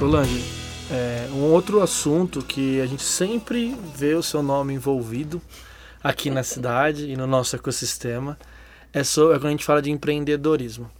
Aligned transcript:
Solange, 0.00 0.42
é, 0.90 1.28
um 1.30 1.42
outro 1.52 1.82
assunto 1.82 2.42
que 2.42 2.80
a 2.80 2.86
gente 2.86 3.02
sempre 3.02 3.76
vê 3.94 4.14
o 4.14 4.22
seu 4.22 4.42
nome 4.42 4.72
envolvido 4.72 5.42
aqui 6.02 6.30
na 6.30 6.42
cidade 6.42 7.10
e 7.10 7.14
no 7.18 7.26
nosso 7.26 7.54
ecossistema 7.54 8.38
é, 8.94 9.04
sobre, 9.04 9.36
é 9.36 9.38
quando 9.38 9.48
a 9.48 9.50
gente 9.50 9.64
fala 9.66 9.82
de 9.82 9.90
empreendedorismo. 9.90 10.90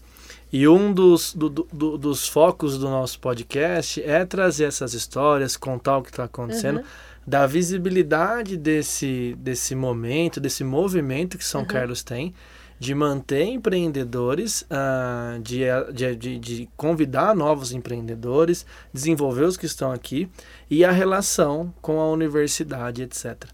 E 0.52 0.68
um 0.68 0.92
dos, 0.92 1.32
do, 1.32 1.48
do, 1.48 1.96
dos 1.96 2.28
focos 2.28 2.76
do 2.76 2.90
nosso 2.90 3.18
podcast 3.20 4.02
é 4.02 4.22
trazer 4.26 4.64
essas 4.64 4.92
histórias, 4.92 5.56
contar 5.56 5.96
o 5.96 6.02
que 6.02 6.10
está 6.10 6.24
acontecendo, 6.24 6.80
uhum. 6.80 6.84
dar 7.26 7.46
visibilidade 7.46 8.58
desse, 8.58 9.34
desse 9.38 9.74
momento, 9.74 10.38
desse 10.38 10.62
movimento 10.62 11.38
que 11.38 11.44
São 11.44 11.62
uhum. 11.62 11.66
Carlos 11.66 12.02
tem 12.02 12.34
de 12.80 12.94
manter 12.94 13.44
empreendedores, 13.44 14.62
uh, 14.62 15.38
de, 15.42 15.64
de, 15.92 16.16
de, 16.16 16.38
de, 16.38 16.68
convidar 16.78 17.36
novos 17.36 17.72
empreendedores, 17.72 18.64
desenvolver 18.90 19.44
os 19.44 19.58
que 19.58 19.66
estão 19.66 19.92
aqui 19.92 20.30
e 20.70 20.82
a 20.82 20.90
relação 20.90 21.74
com 21.82 22.00
a 22.00 22.10
universidade, 22.10 23.02
etc. 23.02 23.44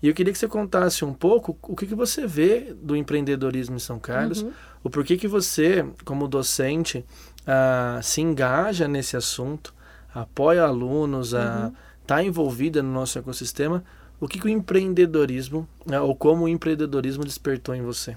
E 0.00 0.06
eu 0.06 0.14
queria 0.14 0.32
que 0.32 0.38
você 0.38 0.46
contasse 0.46 1.04
um 1.04 1.12
pouco 1.12 1.58
o 1.60 1.74
que, 1.74 1.88
que 1.88 1.94
você 1.94 2.24
vê 2.24 2.72
do 2.80 2.94
empreendedorismo 2.94 3.74
em 3.74 3.80
São 3.80 3.98
Carlos, 3.98 4.42
uhum. 4.42 4.52
o 4.84 4.88
porquê 4.88 5.16
que 5.16 5.26
você, 5.26 5.84
como 6.04 6.28
docente, 6.28 7.04
uh, 7.40 8.00
se 8.00 8.20
engaja 8.20 8.86
nesse 8.86 9.16
assunto, 9.16 9.74
apoia 10.14 10.62
alunos, 10.62 11.32
está 11.32 12.14
uhum. 12.14 12.20
uh, 12.20 12.24
envolvida 12.24 12.80
no 12.80 12.92
nosso 12.92 13.18
ecossistema, 13.18 13.82
o 14.20 14.28
que, 14.28 14.38
que 14.38 14.46
o 14.46 14.48
empreendedorismo, 14.48 15.68
uh, 15.84 16.00
ou 16.04 16.14
como 16.14 16.44
o 16.44 16.48
empreendedorismo 16.48 17.24
despertou 17.24 17.74
em 17.74 17.82
você? 17.82 18.16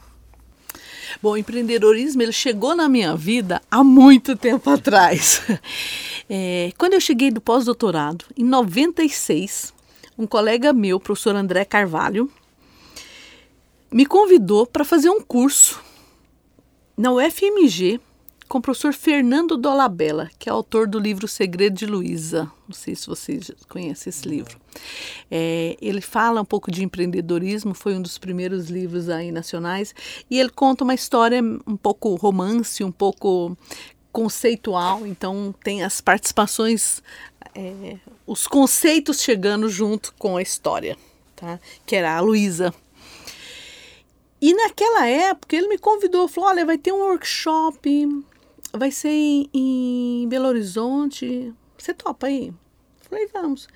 Bom, 1.21 1.31
o 1.31 1.37
empreendedorismo 1.37 2.21
ele 2.21 2.31
chegou 2.31 2.76
na 2.76 2.87
minha 2.87 3.15
vida 3.15 3.62
há 3.71 3.84
muito 3.84 4.35
tempo 4.35 4.70
atrás. 4.70 5.41
É, 6.34 6.71
quando 6.77 6.93
eu 6.93 7.01
cheguei 7.01 7.29
do 7.29 7.41
pós-doutorado, 7.41 8.23
em 8.37 8.45
96, 8.45 9.73
um 10.17 10.26
colega 10.26 10.71
meu, 10.71 10.98
professor 10.98 11.35
André 11.35 11.65
Carvalho, 11.65 12.32
me 13.91 14.05
convidou 14.05 14.65
para 14.65 14.85
fazer 14.85 15.09
um 15.09 15.20
curso 15.20 15.82
na 16.95 17.12
UFMG 17.12 17.99
com 18.52 18.57
o 18.57 18.62
professor 18.62 18.94
Fernando 18.94 19.55
Dolabella, 19.55 20.30
que 20.38 20.49
é 20.49 20.52
autor 20.52 20.85
do 20.85 20.99
livro 20.99 21.26
Segredo 21.26 21.74
de 21.74 21.85
Luísa. 21.85 22.52
Não 22.68 22.76
sei 22.76 22.94
se 22.96 23.07
vocês 23.07 23.49
conhecem 23.70 24.10
esse 24.10 24.27
livro. 24.27 24.60
É, 25.32 25.77
ele 25.82 26.02
fala 26.02 26.41
um 26.41 26.46
pouco 26.46 26.70
de 26.70 26.84
empreendedorismo, 26.84 27.74
foi 27.74 27.96
um 27.96 28.02
dos 28.02 28.18
primeiros 28.18 28.70
livros 28.70 29.07
aí 29.07 29.32
nacionais, 29.32 29.96
e 30.29 30.38
ele 30.38 30.49
conta 30.49 30.84
uma 30.84 30.94
história 30.94 31.41
um 31.41 31.77
pouco 31.77 32.13
romance, 32.16 32.84
um 32.84 32.91
pouco 32.91 33.57
conceitual, 34.12 35.07
então 35.07 35.55
tem 35.63 35.82
as 35.82 36.02
participações, 36.02 37.02
é, 37.55 37.96
os 38.27 38.48
conceitos 38.48 39.22
chegando 39.22 39.70
junto 39.70 40.13
com 40.20 40.35
a 40.35 40.41
história, 40.41 40.98
tá? 41.38 41.57
que 41.85 41.96
era 41.96 42.18
a 42.18 42.20
Luísa. 42.20 42.74
E 44.41 44.54
naquela 44.54 45.07
época 45.07 45.55
ele 45.55 45.70
me 45.70 45.77
convidou, 45.77 46.27
falou: 46.27 46.49
olha, 46.49 46.66
vai 46.66 46.77
ter 46.77 46.91
um 46.91 46.98
workshop 46.98 48.26
vai 48.73 48.91
ser 48.91 49.09
em, 49.09 49.49
em 49.53 50.27
Belo 50.27 50.47
Horizonte. 50.47 51.53
Você 51.77 51.93
topa 51.93 52.27
aí? 52.27 52.53
Falei, 53.01 53.27
vamos. 53.27 53.67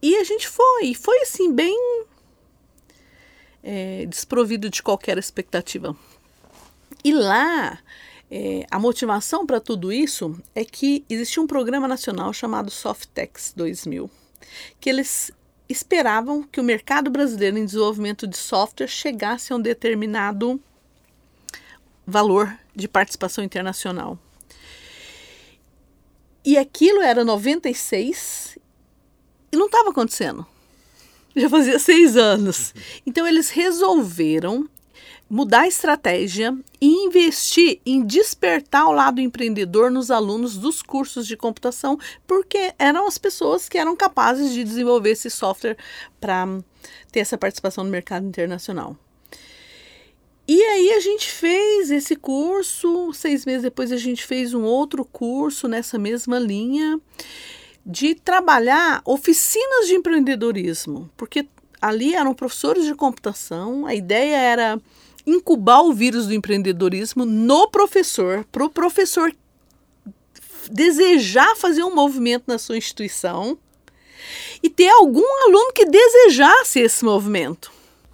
E 0.00 0.16
a 0.16 0.24
gente 0.24 0.48
foi. 0.48 0.86
E 0.86 0.94
foi 0.94 1.20
assim, 1.20 1.52
bem 1.52 2.04
é, 3.62 4.04
desprovido 4.06 4.68
de 4.68 4.82
qualquer 4.82 5.16
expectativa. 5.18 5.96
E 7.04 7.12
lá, 7.12 7.78
é, 8.30 8.66
a 8.70 8.78
motivação 8.78 9.46
para 9.46 9.60
tudo 9.60 9.92
isso 9.92 10.36
é 10.54 10.64
que 10.64 11.04
existia 11.08 11.42
um 11.42 11.46
programa 11.46 11.86
nacional 11.86 12.32
chamado 12.32 12.70
Softex 12.70 13.52
2000, 13.56 14.10
que 14.80 14.90
eles 14.90 15.30
esperavam 15.68 16.42
que 16.42 16.60
o 16.60 16.64
mercado 16.64 17.10
brasileiro 17.10 17.58
em 17.58 17.64
desenvolvimento 17.64 18.26
de 18.26 18.36
software 18.36 18.88
chegasse 18.88 19.52
a 19.52 19.56
um 19.56 19.60
determinado 19.60 20.60
valor 22.12 22.56
de 22.74 22.86
participação 22.86 23.42
internacional. 23.42 24.18
E 26.44 26.56
aquilo 26.56 27.00
era 27.00 27.24
96 27.24 28.58
e 29.50 29.56
não 29.56 29.66
estava 29.66 29.90
acontecendo. 29.90 30.46
Já 31.34 31.48
fazia 31.48 31.78
seis 31.78 32.16
anos. 32.16 32.74
Então 33.06 33.26
eles 33.26 33.50
resolveram 33.50 34.68
mudar 35.32 35.62
a 35.62 35.68
estratégia 35.68 36.54
e 36.78 37.06
investir 37.06 37.80
em 37.86 38.04
despertar 38.04 38.86
o 38.86 38.92
lado 38.92 39.18
empreendedor 39.18 39.90
nos 39.90 40.10
alunos 40.10 40.58
dos 40.58 40.82
cursos 40.82 41.26
de 41.26 41.38
computação, 41.38 41.98
porque 42.26 42.74
eram 42.78 43.06
as 43.06 43.16
pessoas 43.16 43.66
que 43.66 43.78
eram 43.78 43.96
capazes 43.96 44.52
de 44.52 44.62
desenvolver 44.62 45.12
esse 45.12 45.30
software 45.30 45.78
para 46.20 46.46
ter 47.10 47.20
essa 47.20 47.38
participação 47.38 47.82
no 47.82 47.90
mercado 47.90 48.26
internacional. 48.26 48.94
E 50.46 50.60
aí 50.60 50.92
a 50.92 51.00
gente 51.00 51.30
fez 51.30 51.90
esse 51.90 52.16
curso, 52.16 53.12
seis 53.12 53.46
meses 53.46 53.62
depois 53.62 53.92
a 53.92 53.96
gente 53.96 54.24
fez 54.24 54.52
um 54.52 54.64
outro 54.64 55.04
curso 55.04 55.68
nessa 55.68 55.98
mesma 55.98 56.38
linha 56.38 57.00
de 57.86 58.14
trabalhar 58.14 59.02
oficinas 59.04 59.86
de 59.86 59.94
empreendedorismo, 59.94 61.10
porque 61.16 61.46
ali 61.80 62.14
eram 62.14 62.34
professores 62.34 62.84
de 62.84 62.94
computação, 62.94 63.86
a 63.86 63.94
ideia 63.94 64.36
era 64.36 64.80
incubar 65.26 65.82
o 65.82 65.92
vírus 65.92 66.26
do 66.26 66.34
empreendedorismo 66.34 67.24
no 67.24 67.68
professor, 67.68 68.44
para 68.50 68.64
o 68.64 68.70
professor 68.70 69.34
desejar 70.70 71.56
fazer 71.56 71.82
um 71.82 71.94
movimento 71.94 72.44
na 72.46 72.58
sua 72.58 72.76
instituição 72.76 73.58
e 74.62 74.70
ter 74.70 74.88
algum 74.88 75.26
aluno 75.44 75.72
que 75.72 75.84
desejasse 75.84 76.80
esse 76.80 77.04
movimento. 77.04 77.72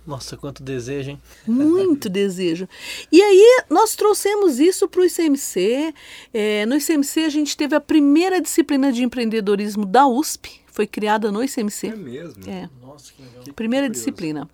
Nossa, 0.09 0.39
quanto 0.39 0.63
desejo, 0.63 1.11
hein? 1.11 1.23
Muito 1.47 2.09
desejo. 2.11 2.67
E 3.13 3.21
aí 3.21 3.63
nós 3.69 3.95
trouxemos 3.95 4.59
isso 4.59 4.89
para 4.89 5.03
o 5.03 5.05
ICMC. 5.05 5.95
É, 6.33 6.65
no 6.65 6.75
ICMC 6.77 7.25
a 7.25 7.29
gente 7.29 7.55
teve 7.55 7.77
a 7.77 7.81
primeira 7.81 8.41
disciplina 8.41 8.91
de 8.91 9.05
empreendedorismo 9.05 9.85
da 9.85 10.07
USP, 10.07 10.63
foi 10.73 10.87
criada 10.87 11.31
no 11.31 11.45
ICMC. 11.45 11.89
É 11.89 11.97
mesmo? 11.97 12.49
É. 12.49 12.71
Nossa, 12.81 13.13
que 13.13 13.21
legal. 13.21 13.55
Primeira 13.55 13.87
que 13.87 13.93
disciplina. 13.93 14.49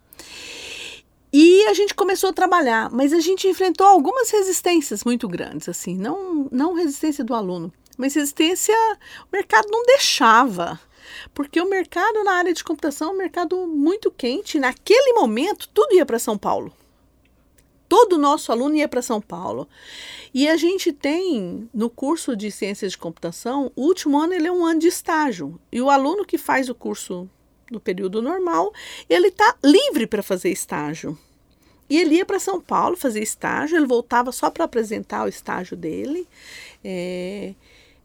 E 1.33 1.67
a 1.67 1.75
gente 1.75 1.95
começou 1.95 2.31
a 2.31 2.33
trabalhar, 2.33 2.91
mas 2.91 3.13
a 3.13 3.21
gente 3.21 3.47
enfrentou 3.47 3.87
algumas 3.87 4.31
resistências 4.31 5.05
muito 5.05 5.29
grandes, 5.29 5.69
assim, 5.69 5.97
não, 5.97 6.49
não 6.51 6.75
resistência 6.75 7.25
do 7.25 7.35
aluno, 7.35 7.73
mas 7.97 8.15
resistência, 8.15 8.75
o 9.23 9.37
mercado 9.37 9.69
não 9.69 9.85
deixava. 9.85 10.81
Porque 11.33 11.61
o 11.61 11.69
mercado 11.69 12.25
na 12.25 12.33
área 12.33 12.53
de 12.53 12.65
computação 12.65 13.11
é 13.11 13.13
um 13.13 13.19
mercado 13.19 13.67
muito 13.67 14.11
quente. 14.11 14.59
Naquele 14.59 15.13
momento, 15.15 15.69
tudo 15.69 15.95
ia 15.95 16.07
para 16.07 16.19
São 16.19 16.39
Paulo. 16.39 16.73
Todo 17.89 18.15
o 18.15 18.19
nosso 18.19 18.51
aluno 18.51 18.77
ia 18.77 18.89
para 18.89 19.03
São 19.03 19.21
Paulo. 19.21 19.69
E 20.33 20.49
a 20.49 20.57
gente 20.57 20.93
tem, 20.93 21.69
no 21.73 21.89
curso 21.89 22.37
de 22.37 22.51
Ciências 22.51 22.93
de 22.93 22.99
Computação, 22.99 23.71
o 23.77 23.83
último 23.83 24.19
ano 24.19 24.35
ele 24.35 24.49
é 24.49 24.53
um 24.53 24.65
ano 24.65 24.81
de 24.81 24.89
estágio. 24.89 25.61
E 25.71 25.81
o 25.81 25.91
aluno 25.91 26.25
que 26.25 26.39
faz 26.39 26.69
o 26.69 26.75
curso 26.75 27.29
no 27.71 27.81
período 27.81 28.23
normal, 28.23 28.73
ele 29.09 29.29
está 29.29 29.57
livre 29.63 30.07
para 30.07 30.23
fazer 30.23 30.51
estágio. 30.51 31.19
E 31.89 31.99
ele 31.99 32.17
ia 32.17 32.25
para 32.25 32.39
São 32.39 32.61
Paulo 32.61 32.97
fazer 32.97 33.23
estágio, 33.23 33.77
ele 33.77 33.87
voltava 33.87 34.33
só 34.33 34.51
para 34.51 34.65
apresentar 34.65 35.25
o 35.25 35.29
estágio 35.29 35.77
dele, 35.77 36.27
é... 36.83 37.55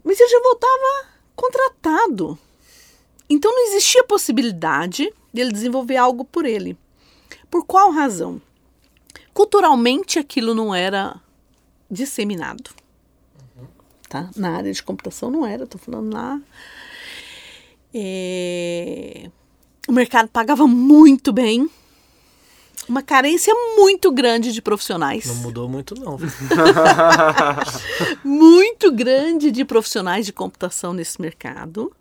mas 0.04 0.20
ele 0.20 0.30
já 0.30 0.42
voltava 0.42 1.08
contratado. 1.36 2.38
Então 3.30 3.52
não 3.54 3.68
existia 3.68 4.04
possibilidade 4.04 5.14
dele 5.34 5.52
desenvolver 5.52 5.98
algo 5.98 6.26
por 6.26 6.46
ele. 6.46 6.78
Por 7.50 7.66
qual 7.66 7.92
razão? 7.92 8.42
Culturalmente 9.34 10.18
aquilo 10.18 10.56
não 10.56 10.74
era 10.74 11.16
disseminado. 11.90 12.72
Tá? 14.08 14.30
Na 14.36 14.56
área 14.58 14.74
de 14.74 14.82
computação 14.82 15.30
não 15.30 15.46
era, 15.46 15.66
estou 15.66 15.80
falando 15.80 16.14
lá. 16.14 16.42
É... 17.94 19.30
O 19.88 19.92
mercado 19.92 20.28
pagava 20.30 20.68
muito 20.68 21.32
bem. 21.32 21.70
Uma 22.88 23.04
carência 23.04 23.54
muito 23.76 24.12
grande 24.12 24.52
de 24.52 24.62
profissionais. 24.64 25.26
Não 25.28 25.36
mudou 25.36 25.70
muito, 25.70 25.94
não. 25.94 26.18
muito 28.26 28.92
grande 28.92 29.52
de 29.52 29.64
profissionais 29.64 30.26
de 30.26 30.34
computação 30.34 30.92
nesse 30.92 31.22
mercado. 31.22 31.92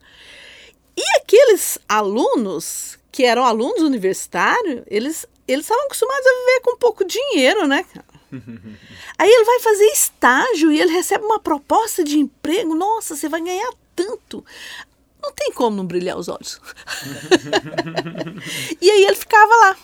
E 0.99 1.03
aqueles 1.17 1.79
alunos 1.89 2.99
que 3.13 3.23
eram 3.23 3.45
alunos 3.45 3.83
universitários, 3.83 4.83
eles 4.89 5.25
eles 5.47 5.65
estavam 5.65 5.85
acostumados 5.85 6.27
a 6.27 6.31
viver 6.31 6.61
com 6.63 6.77
pouco 6.77 7.05
dinheiro, 7.05 7.69
né, 7.69 7.85
cara? 7.85 8.05
Aí 9.17 9.31
ele 9.31 9.45
vai 9.45 9.61
fazer 9.61 9.87
estágio 9.87 10.73
e 10.73 10.81
ele 10.81 10.93
recebe 10.93 11.25
uma 11.25 11.39
proposta 11.39 12.03
de 12.03 12.19
emprego. 12.19 12.75
Nossa, 12.75 13.15
você 13.15 13.29
vai 13.29 13.41
ganhar 13.41 13.71
tanto. 13.95 14.45
Não 15.23 15.33
tem 15.33 15.53
como 15.53 15.77
não 15.77 15.87
brilhar 15.87 16.19
os 16.19 16.29
olhos. 16.29 16.61
e 18.81 18.91
aí 18.91 19.05
ele 19.05 19.17
ficava 19.17 19.55
lá. 19.57 19.77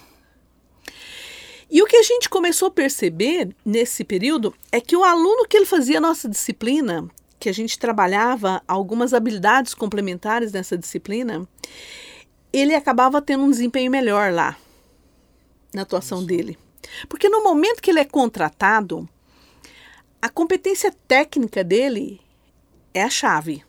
E 1.71 1.83
o 1.83 1.87
que 1.87 1.97
a 1.97 2.03
gente 2.03 2.29
começou 2.29 2.69
a 2.69 2.71
perceber 2.71 3.55
nesse 3.65 4.05
período 4.05 4.55
é 4.71 4.81
que 4.81 4.97
o 4.97 5.03
aluno 5.03 5.47
que 5.49 5.57
ele 5.57 5.67
fazia 5.67 5.99
a 5.99 6.01
nossa 6.01 6.29
disciplina 6.29 7.09
que 7.45 7.49
a 7.51 7.53
gente 7.53 7.79
trabalhava 7.79 8.63
algumas 8.67 9.13
habilidades 9.13 9.75
complementares 9.75 10.51
nessa 10.51 10.79
disciplina, 10.79 11.47
ele 12.51 12.75
acabava 12.75 13.21
tendo 13.21 13.45
um 13.45 13.51
desempenho 13.51 13.91
melhor 13.91 14.33
lá 14.33 14.57
na 15.75 15.83
atuação 15.83 16.21
Isso. 16.21 16.27
dele. 16.27 16.59
Porque 17.07 17.29
no 17.29 17.45
momento 17.45 17.83
que 17.83 17.91
ele 17.91 18.01
é 18.01 18.05
contratado, 18.07 19.07
a 20.23 20.31
competência 20.31 20.91
técnica 21.07 21.63
dele 21.63 22.19
é 22.95 23.03
a 23.03 23.11
chave. 23.11 23.63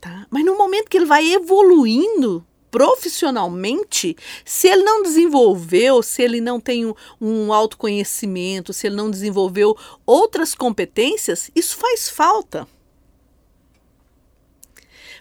Tá? 0.00 0.26
Mas 0.28 0.44
no 0.44 0.58
momento 0.58 0.88
que 0.88 0.96
ele 0.96 1.06
vai 1.06 1.24
evoluindo 1.24 2.44
profissionalmente, 2.70 4.16
se 4.44 4.68
ele 4.68 4.82
não 4.82 5.02
desenvolveu, 5.02 6.02
se 6.02 6.22
ele 6.22 6.40
não 6.40 6.60
tem 6.60 6.86
um, 6.86 6.94
um 7.20 7.52
autoconhecimento, 7.52 8.72
se 8.72 8.86
ele 8.86 8.96
não 8.96 9.10
desenvolveu 9.10 9.76
outras 10.04 10.54
competências, 10.54 11.50
isso 11.54 11.76
faz 11.76 12.08
falta. 12.08 12.66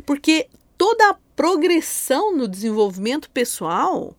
Porque 0.06 0.48
toda 0.78 1.10
a 1.10 1.18
progressão 1.36 2.36
no 2.36 2.48
desenvolvimento 2.48 3.30
pessoal, 3.30 4.16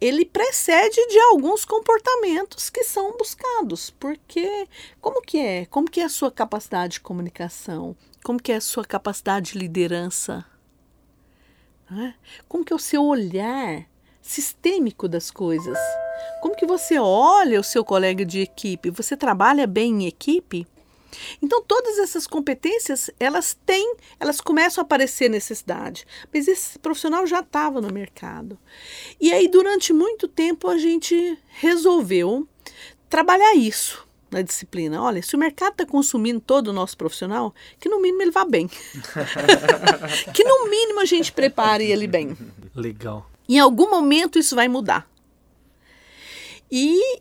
ele 0.00 0.24
precede 0.24 0.96
de 1.06 1.18
alguns 1.18 1.64
comportamentos 1.64 2.68
que 2.70 2.84
são 2.84 3.16
buscados. 3.16 3.90
Porque 3.90 4.68
como 5.00 5.22
que 5.22 5.38
é? 5.38 5.66
Como 5.66 5.90
que 5.90 6.00
é 6.00 6.04
a 6.04 6.08
sua 6.08 6.30
capacidade 6.30 6.94
de 6.94 7.00
comunicação? 7.00 7.96
Como 8.22 8.40
que 8.40 8.52
é 8.52 8.56
a 8.56 8.60
sua 8.60 8.84
capacidade 8.84 9.52
de 9.52 9.58
liderança? 9.58 10.44
É? 11.90 12.14
Como 12.48 12.64
que 12.64 12.72
é 12.72 12.76
o 12.76 12.80
seu 12.80 13.04
olhar 13.04 13.86
sistêmico 14.20 15.06
das 15.06 15.30
coisas? 15.30 15.78
Como 16.40 16.56
que 16.56 16.66
você 16.66 16.98
olha 16.98 17.60
o 17.60 17.64
seu 17.64 17.84
colega 17.84 18.24
de 18.24 18.40
equipe? 18.40 18.90
Você 18.90 19.16
trabalha 19.16 19.66
bem 19.66 20.02
em 20.02 20.06
equipe? 20.06 20.66
Então 21.40 21.62
todas 21.62 21.98
essas 21.98 22.26
competências 22.26 23.10
elas 23.18 23.56
têm, 23.64 23.96
elas 24.18 24.40
começam 24.40 24.82
a 24.82 24.84
aparecer 24.84 25.30
necessidade, 25.30 26.06
mas 26.32 26.48
esse 26.48 26.78
profissional 26.78 27.26
já 27.26 27.40
estava 27.40 27.80
no 27.80 27.92
mercado. 27.92 28.58
E 29.20 29.32
aí 29.32 29.48
durante 29.48 29.92
muito 29.92 30.28
tempo 30.28 30.68
a 30.68 30.76
gente 30.76 31.38
resolveu 31.48 32.46
trabalhar 33.08 33.54
isso 33.54 34.05
na 34.30 34.42
disciplina. 34.42 35.02
Olha, 35.02 35.22
se 35.22 35.34
o 35.34 35.38
mercado 35.38 35.72
está 35.72 35.86
consumindo 35.86 36.40
todo 36.40 36.68
o 36.68 36.72
nosso 36.72 36.96
profissional, 36.96 37.54
que 37.78 37.88
no 37.88 38.00
mínimo 38.00 38.22
ele 38.22 38.30
vá 38.30 38.44
bem. 38.44 38.68
que 40.34 40.44
no 40.44 40.68
mínimo 40.68 41.00
a 41.00 41.04
gente 41.04 41.32
prepare 41.32 41.84
ele 41.84 42.06
bem. 42.06 42.36
Legal. 42.74 43.30
Em 43.48 43.58
algum 43.58 43.88
momento 43.88 44.38
isso 44.38 44.54
vai 44.54 44.68
mudar. 44.68 45.08
E, 46.70 47.20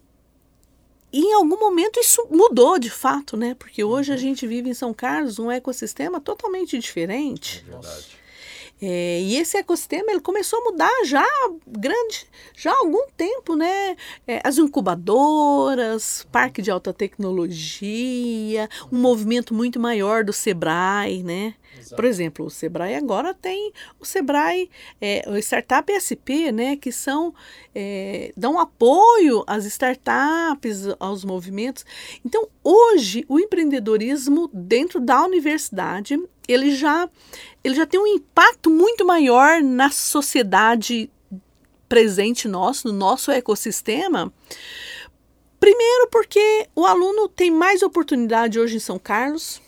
e 1.13 1.19
em 1.19 1.33
algum 1.33 1.59
momento 1.59 1.99
isso 1.99 2.27
mudou 2.31 2.79
de 2.79 2.89
fato, 2.89 3.37
né? 3.37 3.55
Porque 3.55 3.83
hoje 3.83 4.11
a 4.11 4.17
gente 4.17 4.47
vive 4.47 4.69
em 4.69 4.73
São 4.73 4.93
Carlos 4.93 5.37
um 5.37 5.51
ecossistema 5.51 6.19
totalmente 6.19 6.77
diferente. 6.79 7.63
É 7.67 7.71
verdade. 7.71 8.24
É, 8.81 9.21
e 9.21 9.37
esse 9.37 9.57
ecossistema 9.57 10.11
ele 10.11 10.19
começou 10.19 10.59
a 10.59 10.63
mudar 10.63 10.91
já 11.05 11.25
grande, 11.65 12.27
já 12.55 12.71
há 12.71 12.79
algum 12.79 13.07
tempo, 13.15 13.55
né? 13.55 13.95
É, 14.27 14.41
as 14.43 14.57
incubadoras, 14.57 16.27
parque 16.31 16.61
de 16.61 16.69
alta 16.69 16.93
tecnologia, 16.93 18.69
um 18.91 18.99
movimento 18.99 19.53
muito 19.53 19.79
maior 19.79 20.25
do 20.25 20.33
Sebrae, 20.33 21.23
né? 21.23 21.55
Exato. 21.77 21.95
Por 21.95 22.05
exemplo, 22.05 22.45
o 22.45 22.49
Sebrae 22.49 22.95
agora 22.95 23.33
tem 23.33 23.71
o 23.99 24.05
Sebrae, 24.05 24.69
é, 24.99 25.23
o 25.27 25.37
Startup 25.37 25.91
SP, 25.91 26.51
né? 26.51 26.75
Que 26.75 26.91
são 26.91 27.33
é, 27.73 28.31
dão 28.35 28.59
apoio 28.59 29.43
às 29.47 29.65
startups, 29.65 30.87
aos 30.99 31.23
movimentos. 31.23 31.85
Então, 32.25 32.47
hoje 32.63 33.25
o 33.27 33.39
empreendedorismo 33.39 34.49
dentro 34.53 34.99
da 34.99 35.23
universidade 35.23 36.19
ele 36.47 36.75
já, 36.75 37.09
ele 37.63 37.75
já 37.75 37.85
tem 37.85 37.99
um 37.99 38.07
impacto 38.07 38.69
muito 38.69 39.05
maior 39.05 39.61
na 39.61 39.89
sociedade 39.89 41.09
presente 41.87 42.47
nosso, 42.47 42.87
no 42.87 42.93
nosso 42.93 43.31
ecossistema. 43.31 44.31
Primeiro, 45.59 46.09
porque 46.11 46.67
o 46.75 46.85
aluno 46.85 47.27
tem 47.27 47.49
mais 47.49 47.81
oportunidade 47.81 48.59
hoje 48.59 48.75
em 48.77 48.79
São 48.79 48.99
Carlos, 48.99 49.61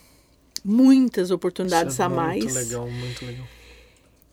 muitas 0.63 1.31
oportunidades 1.31 1.99
é 1.99 2.03
a 2.03 2.09
mais. 2.09 2.43
Muito 2.43 2.55
legal, 2.55 2.89
muito 2.89 3.25
legal. 3.25 3.47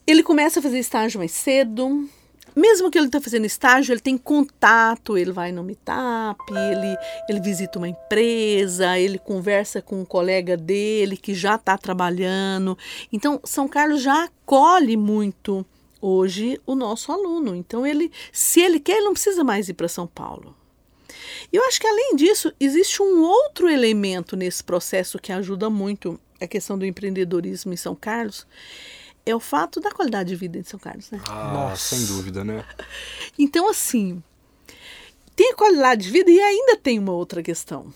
Ele 0.07 0.23
começa 0.23 0.59
a 0.61 0.63
fazer 0.63 0.79
estágio 0.79 1.19
mais 1.19 1.33
cedo, 1.33 2.09
mesmo 2.55 2.91
que 2.91 2.99
ele 2.99 3.07
está 3.07 3.21
fazendo 3.21 3.45
estágio, 3.45 3.93
ele 3.93 4.01
tem 4.01 4.17
contato, 4.17 5.19
ele 5.19 5.33
vai 5.33 5.51
no 5.51 5.65
meetup, 5.65 6.41
ele, 6.51 6.97
ele 7.29 7.41
visita 7.41 7.79
uma 7.79 7.89
empresa, 7.89 8.99
ele 8.99 9.19
conversa 9.19 9.83
com 9.83 10.01
um 10.01 10.05
colega 10.05 10.57
dele 10.57 11.17
que 11.17 11.35
já 11.35 11.57
está 11.57 11.77
trabalhando. 11.77 12.77
Então, 13.13 13.41
São 13.45 13.67
Carlos 13.67 14.03
já 14.03 14.25
acolhe 14.25 14.97
muito 14.97 15.67
hoje 16.01 16.61
o 16.67 16.75
nosso 16.75 17.11
aluno. 17.11 17.55
Então, 17.55 17.87
ele, 17.87 18.13
se 18.33 18.61
ele 18.61 18.79
quer, 18.79 18.97
ele 18.97 19.07
não 19.07 19.13
precisa 19.15 19.43
mais 19.43 19.69
ir 19.69 19.75
para 19.75 19.89
São 19.89 20.07
Paulo. 20.07 20.55
Eu 21.53 21.65
acho 21.65 21.81
que, 21.81 21.87
além 21.87 22.17
disso, 22.17 22.53
existe 22.61 23.03
um 23.03 23.23
outro 23.23 23.69
elemento 23.69 24.37
nesse 24.37 24.63
processo 24.63 25.19
que 25.19 25.33
ajuda 25.33 25.71
muito 25.71 26.21
a 26.41 26.47
questão 26.47 26.79
do 26.79 26.85
empreendedorismo 26.85 27.73
em 27.73 27.77
São 27.77 27.95
Carlos, 27.95 28.47
é 29.27 29.35
o 29.35 29.41
fato 29.41 29.81
da 29.81 29.91
qualidade 29.91 30.29
de 30.31 30.37
vida 30.37 30.59
em 30.59 30.63
São 30.65 30.79
Carlos, 30.79 31.11
né? 31.11 31.21
Ah, 31.29 31.53
Nossa. 31.53 31.97
sem 31.97 32.07
dúvida, 32.07 32.45
né? 32.45 32.65
Então, 33.39 33.69
assim, 33.69 34.23
tem 35.35 35.51
a 35.53 35.57
qualidade 35.57 36.03
de 36.05 36.11
vida 36.11 36.31
e 36.31 36.39
ainda 36.41 36.77
tem 36.77 36.99
uma 36.99 37.13
outra 37.13 37.43
questão. 37.43 37.93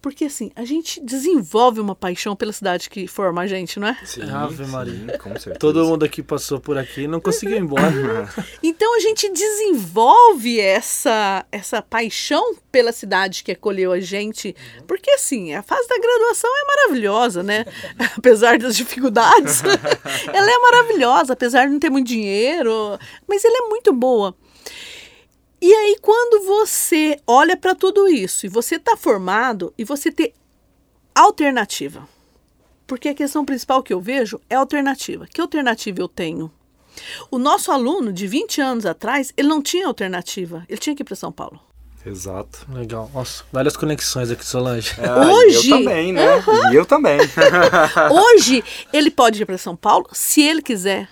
Porque 0.00 0.24
assim, 0.24 0.50
a 0.54 0.64
gente 0.64 1.00
desenvolve 1.00 1.80
uma 1.80 1.94
paixão 1.94 2.36
pela 2.36 2.52
cidade 2.52 2.88
que 2.88 3.06
forma 3.06 3.42
a 3.42 3.46
gente, 3.46 3.80
não 3.80 3.88
é? 3.88 3.98
Sim, 4.04 4.30
Ave 4.30 4.66
Maria. 4.66 4.94
Sim, 4.94 5.18
com 5.18 5.30
certeza. 5.30 5.58
Todo 5.58 5.84
mundo 5.84 6.04
aqui 6.04 6.22
passou 6.22 6.60
por 6.60 6.78
aqui 6.78 7.02
e 7.02 7.08
não 7.08 7.20
conseguiu 7.20 7.56
ir 7.56 7.60
embora. 7.60 8.28
então 8.62 8.96
a 8.96 9.00
gente 9.00 9.30
desenvolve 9.30 10.60
essa, 10.60 11.44
essa 11.50 11.82
paixão 11.82 12.56
pela 12.70 12.92
cidade 12.92 13.42
que 13.42 13.52
acolheu 13.52 13.92
a 13.92 14.00
gente. 14.00 14.54
Porque 14.86 15.10
assim, 15.10 15.54
a 15.54 15.62
fase 15.62 15.88
da 15.88 15.98
graduação 15.98 16.50
é 16.50 16.66
maravilhosa, 16.66 17.42
né? 17.42 17.64
apesar 18.16 18.58
das 18.58 18.76
dificuldades. 18.76 19.62
ela 20.32 20.50
é 20.50 20.58
maravilhosa, 20.58 21.32
apesar 21.32 21.66
de 21.66 21.72
não 21.72 21.80
ter 21.80 21.90
muito 21.90 22.06
dinheiro. 22.06 22.98
Mas 23.26 23.44
ela 23.44 23.66
é 23.66 23.68
muito 23.68 23.92
boa. 23.92 24.34
E 25.60 25.72
aí, 25.72 25.96
quando 26.00 26.46
você 26.46 27.18
olha 27.26 27.56
para 27.56 27.74
tudo 27.74 28.08
isso 28.08 28.46
e 28.46 28.48
você 28.48 28.76
está 28.76 28.96
formado 28.96 29.72
e 29.76 29.84
você 29.84 30.12
tem 30.12 30.32
alternativa, 31.14 32.08
porque 32.86 33.08
a 33.08 33.14
questão 33.14 33.44
principal 33.44 33.82
que 33.82 33.92
eu 33.92 34.00
vejo 34.00 34.40
é 34.48 34.54
alternativa. 34.54 35.26
Que 35.26 35.40
alternativa 35.40 36.00
eu 36.00 36.08
tenho? 36.08 36.50
O 37.30 37.38
nosso 37.38 37.70
aluno 37.72 38.12
de 38.12 38.26
20 38.26 38.60
anos 38.60 38.86
atrás, 38.86 39.32
ele 39.36 39.48
não 39.48 39.62
tinha 39.62 39.86
alternativa, 39.86 40.64
ele 40.68 40.78
tinha 40.78 40.94
que 40.94 41.02
ir 41.02 41.04
para 41.04 41.16
São 41.16 41.32
Paulo. 41.32 41.60
Exato. 42.06 42.66
Legal. 42.72 43.10
Nossa, 43.12 43.44
várias 43.52 43.76
conexões 43.76 44.30
aqui, 44.30 44.44
Solange. 44.44 44.94
É, 44.98 45.12
Hoje. 45.26 45.70
Eu 45.70 45.78
também, 45.78 46.12
né? 46.12 46.36
Uhum. 46.36 46.72
E 46.72 46.76
eu 46.76 46.86
também. 46.86 47.18
Hoje, 48.10 48.64
ele 48.92 49.10
pode 49.10 49.42
ir 49.42 49.46
para 49.46 49.58
São 49.58 49.76
Paulo 49.76 50.06
se 50.12 50.42
ele 50.42 50.62
quiser. 50.62 51.08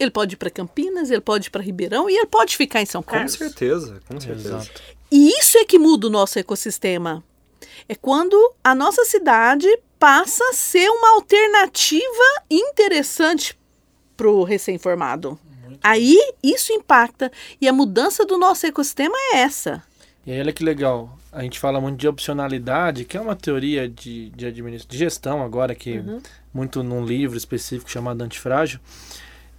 Ele 0.00 0.10
pode 0.10 0.34
ir 0.34 0.38
para 0.38 0.48
Campinas, 0.48 1.10
ele 1.10 1.20
pode 1.20 1.48
ir 1.48 1.50
para 1.50 1.62
Ribeirão 1.62 2.08
e 2.08 2.16
ele 2.16 2.26
pode 2.26 2.56
ficar 2.56 2.80
em 2.80 2.86
São 2.86 3.02
Carlos. 3.02 3.36
Com 3.36 3.44
certeza, 3.44 4.00
com 4.08 4.18
certeza. 4.18 4.48
Exato. 4.48 4.82
E 5.12 5.28
isso 5.38 5.58
é 5.58 5.64
que 5.66 5.78
muda 5.78 6.06
o 6.06 6.10
nosso 6.10 6.38
ecossistema. 6.38 7.22
É 7.86 7.94
quando 7.94 8.54
a 8.64 8.74
nossa 8.74 9.04
cidade 9.04 9.68
passa 9.98 10.42
a 10.48 10.54
ser 10.54 10.88
uma 10.88 11.16
alternativa 11.16 12.00
interessante 12.50 13.58
para 14.16 14.30
o 14.30 14.42
recém-formado. 14.42 15.38
Aí 15.82 16.18
isso 16.42 16.72
impacta 16.72 17.30
e 17.60 17.68
a 17.68 17.72
mudança 17.72 18.24
do 18.24 18.38
nosso 18.38 18.66
ecossistema 18.66 19.14
é 19.32 19.40
essa. 19.40 19.82
E 20.26 20.32
aí, 20.32 20.40
olha 20.40 20.52
que 20.52 20.64
legal. 20.64 21.18
A 21.32 21.42
gente 21.42 21.58
fala 21.58 21.80
muito 21.80 21.98
de 21.98 22.08
opcionalidade, 22.08 23.04
que 23.04 23.16
é 23.16 23.20
uma 23.20 23.36
teoria 23.36 23.88
de, 23.88 24.30
de, 24.30 24.52
de 24.52 24.98
gestão 24.98 25.42
agora, 25.42 25.74
que 25.74 25.98
uhum. 25.98 26.20
muito 26.52 26.82
num 26.82 27.04
livro 27.04 27.36
específico 27.36 27.90
chamado 27.90 28.22
Antifrágil 28.22 28.80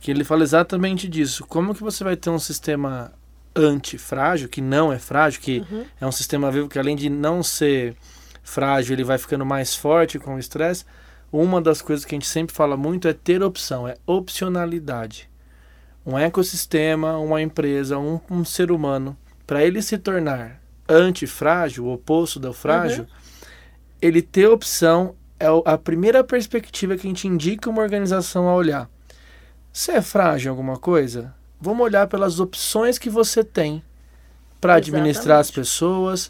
que 0.02 0.10
ele 0.10 0.24
fala 0.24 0.42
exatamente 0.42 1.08
disso. 1.08 1.46
Como 1.46 1.76
que 1.76 1.84
você 1.84 2.04
vai 2.04 2.18
ter 2.18 2.32
um 2.32 2.40
sistema 2.40 3.14
antifrágil, 3.56 4.50
que 4.50 4.60
não 4.60 4.92
é 4.92 4.98
frágil, 4.98 5.40
que 5.40 5.64
uhum. 5.72 5.86
é 6.02 6.08
um 6.08 6.12
sistema 6.12 6.52
vivo 6.52 6.68
que 6.68 6.80
além 6.80 6.96
de 6.96 7.08
não 7.08 7.44
ser 7.44 7.96
frágil, 8.42 8.94
ele 8.94 9.04
vai 9.04 9.20
ficando 9.20 9.46
mais 9.46 9.76
forte 9.76 10.18
com 10.18 10.36
o 10.36 10.40
estresse. 10.40 10.86
Uma 11.32 11.62
das 11.62 11.82
coisas 11.84 12.04
que 12.04 12.16
a 12.16 12.18
gente 12.18 12.28
sempre 12.28 12.54
fala 12.54 12.76
muito 12.76 13.08
é 13.08 13.14
ter 13.14 13.44
opção, 13.44 13.88
é 13.88 13.96
opcionalidade. 14.06 15.30
Um 16.04 16.18
ecossistema, 16.18 17.18
uma 17.20 17.40
empresa, 17.40 18.00
um, 18.00 18.20
um 18.30 18.44
ser 18.44 18.72
humano, 18.72 19.16
para 19.46 19.64
ele 19.64 19.84
se 19.84 20.00
tornar 20.00 20.60
antifrágil, 20.90 21.86
o 21.86 21.94
oposto 21.94 22.40
do 22.40 22.52
frágil, 22.52 23.04
uhum. 23.04 23.10
ele 24.02 24.22
ter 24.24 24.48
opção 24.48 25.16
é 25.40 25.46
a 25.66 25.78
primeira 25.78 26.24
perspectiva 26.24 26.96
que 26.96 27.06
a 27.06 27.10
gente 27.10 27.28
indica 27.28 27.70
uma 27.70 27.82
organização 27.82 28.48
a 28.48 28.56
olhar. 28.56 28.90
Você 29.74 29.94
é 29.94 30.02
frágil 30.02 30.50
em 30.50 30.52
alguma 30.52 30.78
coisa? 30.78 31.34
Vamos 31.60 31.86
olhar 31.86 32.06
pelas 32.08 32.42
opções 32.42 32.98
que 32.98 33.10
você 33.10 33.42
tem 33.42 33.82
para 34.60 34.76
administrar 34.76 35.40
as 35.40 35.50
pessoas, 35.50 36.30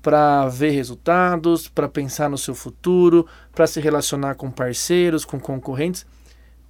para 0.00 0.46
ver 0.48 0.70
resultados, 0.70 1.66
para 1.66 1.88
pensar 1.88 2.30
no 2.30 2.38
seu 2.38 2.54
futuro, 2.54 3.26
para 3.52 3.66
se 3.66 3.80
relacionar 3.80 4.36
com 4.36 4.52
parceiros, 4.52 5.24
com 5.24 5.40
concorrentes. 5.40 6.06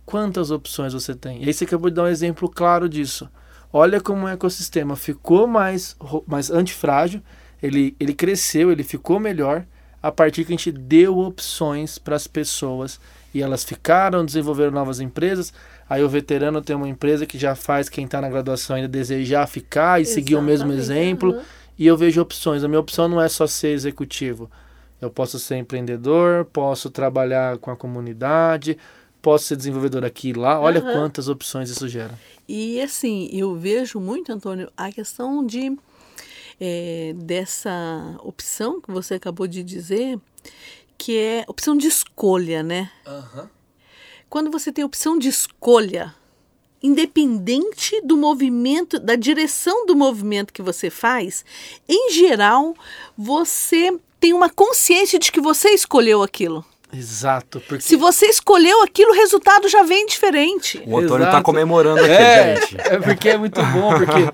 Quantas 0.07 0.51
opções 0.51 0.95
você 0.95 1.15
tem? 1.15 1.43
E 1.43 1.49
aí 1.49 1.53
você 1.53 1.65
acabou 1.65 1.91
de 1.91 1.97
dar 1.97 2.05
um 2.05 2.09
exemplo 2.09 2.49
claro 2.49 2.89
disso. 2.89 3.29
Olha 3.71 4.01
como 4.01 4.25
o 4.25 4.29
ecossistema 4.29 4.97
ficou 4.97 5.47
mais, 5.47 5.97
mais 6.27 6.51
antifrágil, 6.51 7.21
ele, 7.63 7.95
ele 8.01 8.15
cresceu, 8.15 8.73
ele 8.73 8.83
ficou 8.83 9.21
melhor 9.21 9.67
a 10.03 10.11
partir 10.11 10.45
que 10.45 10.53
a 10.53 10.57
gente 10.57 10.73
deu 10.73 11.19
opções 11.19 11.99
para 11.99 12.17
as 12.17 12.27
pessoas 12.27 13.01
e 13.35 13.43
elas 13.43 13.65
ficaram, 13.65 14.25
desenvolveram 14.25 14.71
novas 14.71 15.01
empresas. 15.01 15.53
Aí 15.89 16.03
o 16.03 16.09
veterano 16.09 16.61
tem 16.61 16.75
uma 16.75 16.89
empresa 16.89 17.27
que 17.27 17.39
já 17.39 17.55
faz 17.55 17.89
quem 17.89 18.05
está 18.05 18.21
na 18.21 18.29
graduação 18.29 18.77
ainda 18.77 18.89
desejar 18.89 19.47
ficar 19.47 19.99
e 19.99 20.03
Exatamente. 20.03 20.15
seguir 20.15 20.35
o 20.37 20.43
mesmo 20.43 20.73
exemplo. 20.73 21.33
Uhum. 21.33 21.43
E 21.79 21.87
eu 21.87 21.97
vejo 21.97 22.21
opções. 22.21 22.65
A 22.65 22.69
minha 22.69 22.81
opção 22.81 23.09
não 23.09 23.21
é 23.21 23.29
só 23.29 23.47
ser 23.47 23.69
executivo. 23.69 24.51
Eu 25.01 25.11
posso 25.11 25.39
ser 25.39 25.57
empreendedor, 25.57 26.47
posso 26.47 26.91
trabalhar 26.91 27.59
com 27.59 27.71
a 27.71 27.77
comunidade, 27.77 28.79
posso 29.21 29.45
ser 29.45 29.57
desenvolvedor 29.57 30.05
aqui 30.05 30.31
e 30.31 30.33
lá. 30.33 30.61
Olha 30.61 30.83
uhum. 30.83 30.93
quantas 30.93 31.29
opções 31.29 31.71
isso 31.71 31.87
gera. 31.89 32.19
E 32.49 32.81
assim, 32.81 33.29
eu 33.33 33.55
vejo 33.55 34.01
muito, 34.01 34.33
Antônio, 34.33 34.71
a 34.77 34.91
questão 34.91 35.45
de 35.45 35.77
é, 36.61 37.13
dessa 37.17 38.17
opção 38.23 38.81
que 38.81 38.91
você 38.91 39.15
acabou 39.15 39.47
de 39.47 39.63
dizer, 39.63 40.19
que 40.97 41.19
é 41.19 41.45
opção 41.47 41.77
de 41.77 41.87
escolha, 41.87 42.63
né? 42.63 42.91
Uhum. 43.07 43.56
Quando 44.29 44.51
você 44.51 44.73
tem 44.73 44.85
opção 44.85 45.19
de 45.19 45.29
escolha, 45.29 46.15
independente 46.83 48.01
do 48.03 48.17
movimento, 48.17 48.99
da 48.99 49.17
direção 49.17 49.87
do 49.87 49.97
movimento 49.97 50.53
que 50.53 50.63
você 50.63 50.91
faz, 50.91 51.45
em 51.89 52.13
geral, 52.13 52.75
você 53.17 53.97
tem 54.21 54.33
uma 54.33 54.49
consciência 54.49 55.19
de 55.19 55.31
que 55.31 55.41
você 55.41 55.71
escolheu 55.71 56.23
aquilo. 56.23 56.65
Exato. 56.93 57.61
Porque... 57.61 57.83
Se 57.83 57.97
você 57.97 58.27
escolheu 58.27 58.83
aquilo, 58.83 59.11
o 59.11 59.15
resultado 59.15 59.69
já 59.69 59.83
vem 59.83 60.07
diferente. 60.07 60.83
O 60.87 60.99
Antônio 60.99 61.27
está 61.27 61.43
comemorando 61.43 62.01
aqui, 62.01 62.11
é, 62.11 62.57
gente. 62.57 62.77
É 62.81 62.99
porque 62.99 63.29
é 63.31 63.39
muito 63.39 63.61
bom, 63.67 63.91
porque 63.99 64.33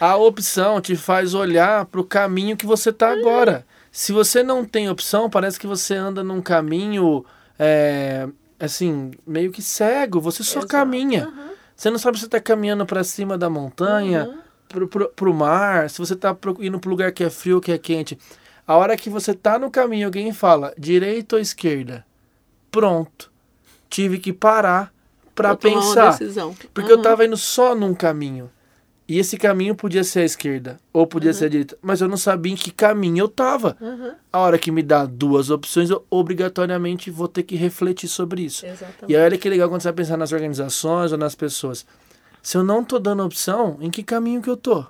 a 0.00 0.16
opção 0.16 0.80
te 0.80 0.96
faz 0.96 1.32
olhar 1.34 1.84
para 1.86 2.00
o 2.00 2.04
caminho 2.04 2.56
que 2.56 2.66
você 2.66 2.90
está 2.90 3.12
agora. 3.12 3.66
Se 3.90 4.12
você 4.12 4.42
não 4.42 4.64
tem 4.64 4.88
opção, 4.90 5.30
parece 5.30 5.60
que 5.60 5.66
você 5.66 5.94
anda 5.94 6.24
num 6.24 6.40
caminho, 6.40 7.24
é, 7.58 8.26
assim, 8.64 9.12
meio 9.26 9.50
que 9.50 9.60
cego. 9.62 10.20
Você 10.20 10.42
só 10.42 10.60
Exato. 10.60 10.68
caminha. 10.68 11.28
Uhum. 11.28 11.52
Você 11.74 11.90
não 11.90 11.98
sabe 11.98 12.18
se 12.18 12.26
está 12.26 12.40
caminhando 12.40 12.86
para 12.86 13.02
cima 13.02 13.36
da 13.36 13.50
montanha, 13.50 14.28
uhum. 14.72 14.86
para 15.16 15.30
o 15.30 15.34
mar, 15.34 15.90
se 15.90 15.98
você 15.98 16.14
está 16.14 16.36
indo 16.60 16.78
para 16.78 16.90
lugar 16.90 17.12
que 17.12 17.24
é 17.24 17.30
frio 17.30 17.60
que 17.60 17.72
é 17.72 17.78
quente. 17.78 18.18
A 18.66 18.76
hora 18.76 18.96
que 18.96 19.10
você 19.10 19.34
tá 19.34 19.58
no 19.58 19.70
caminho, 19.70 20.06
alguém 20.06 20.32
fala 20.32 20.72
direita 20.78 21.36
ou 21.36 21.42
esquerda? 21.42 22.06
Pronto. 22.70 23.32
Tive 23.90 24.18
que 24.18 24.32
parar 24.32 24.92
para 25.34 25.56
pensar. 25.56 26.16
Porque 26.72 26.92
uhum. 26.92 26.98
eu 26.98 27.02
tava 27.02 27.24
indo 27.24 27.36
só 27.36 27.74
num 27.74 27.94
caminho. 27.94 28.50
E 29.08 29.18
esse 29.18 29.36
caminho 29.36 29.74
podia 29.74 30.04
ser 30.04 30.20
a 30.20 30.24
esquerda 30.24 30.80
ou 30.92 31.06
podia 31.06 31.30
uhum. 31.30 31.36
ser 31.36 31.44
a 31.46 31.48
direita, 31.48 31.78
mas 31.82 32.00
eu 32.00 32.08
não 32.08 32.16
sabia 32.16 32.52
em 32.52 32.56
que 32.56 32.70
caminho 32.70 33.24
eu 33.24 33.28
tava. 33.28 33.76
Uhum. 33.80 34.12
A 34.32 34.38
hora 34.38 34.58
que 34.58 34.70
me 34.70 34.82
dá 34.82 35.04
duas 35.04 35.50
opções, 35.50 35.90
eu 35.90 36.04
obrigatoriamente 36.08 37.10
vou 37.10 37.28
ter 37.28 37.42
que 37.42 37.56
refletir 37.56 38.08
sobre 38.08 38.42
isso. 38.42 38.64
Exatamente. 38.64 39.12
E 39.12 39.16
olha 39.16 39.36
que 39.36 39.48
legal 39.48 39.68
quando 39.68 39.82
você 39.82 39.88
vai 39.88 39.96
pensar 39.96 40.16
nas 40.16 40.32
organizações 40.32 41.12
ou 41.12 41.18
nas 41.18 41.34
pessoas. 41.34 41.84
Se 42.42 42.56
eu 42.56 42.64
não 42.64 42.84
tô 42.84 42.98
dando 42.98 43.24
opção, 43.24 43.76
em 43.80 43.90
que 43.90 44.02
caminho 44.02 44.40
que 44.40 44.50
eu 44.50 44.56
tô? 44.56 44.84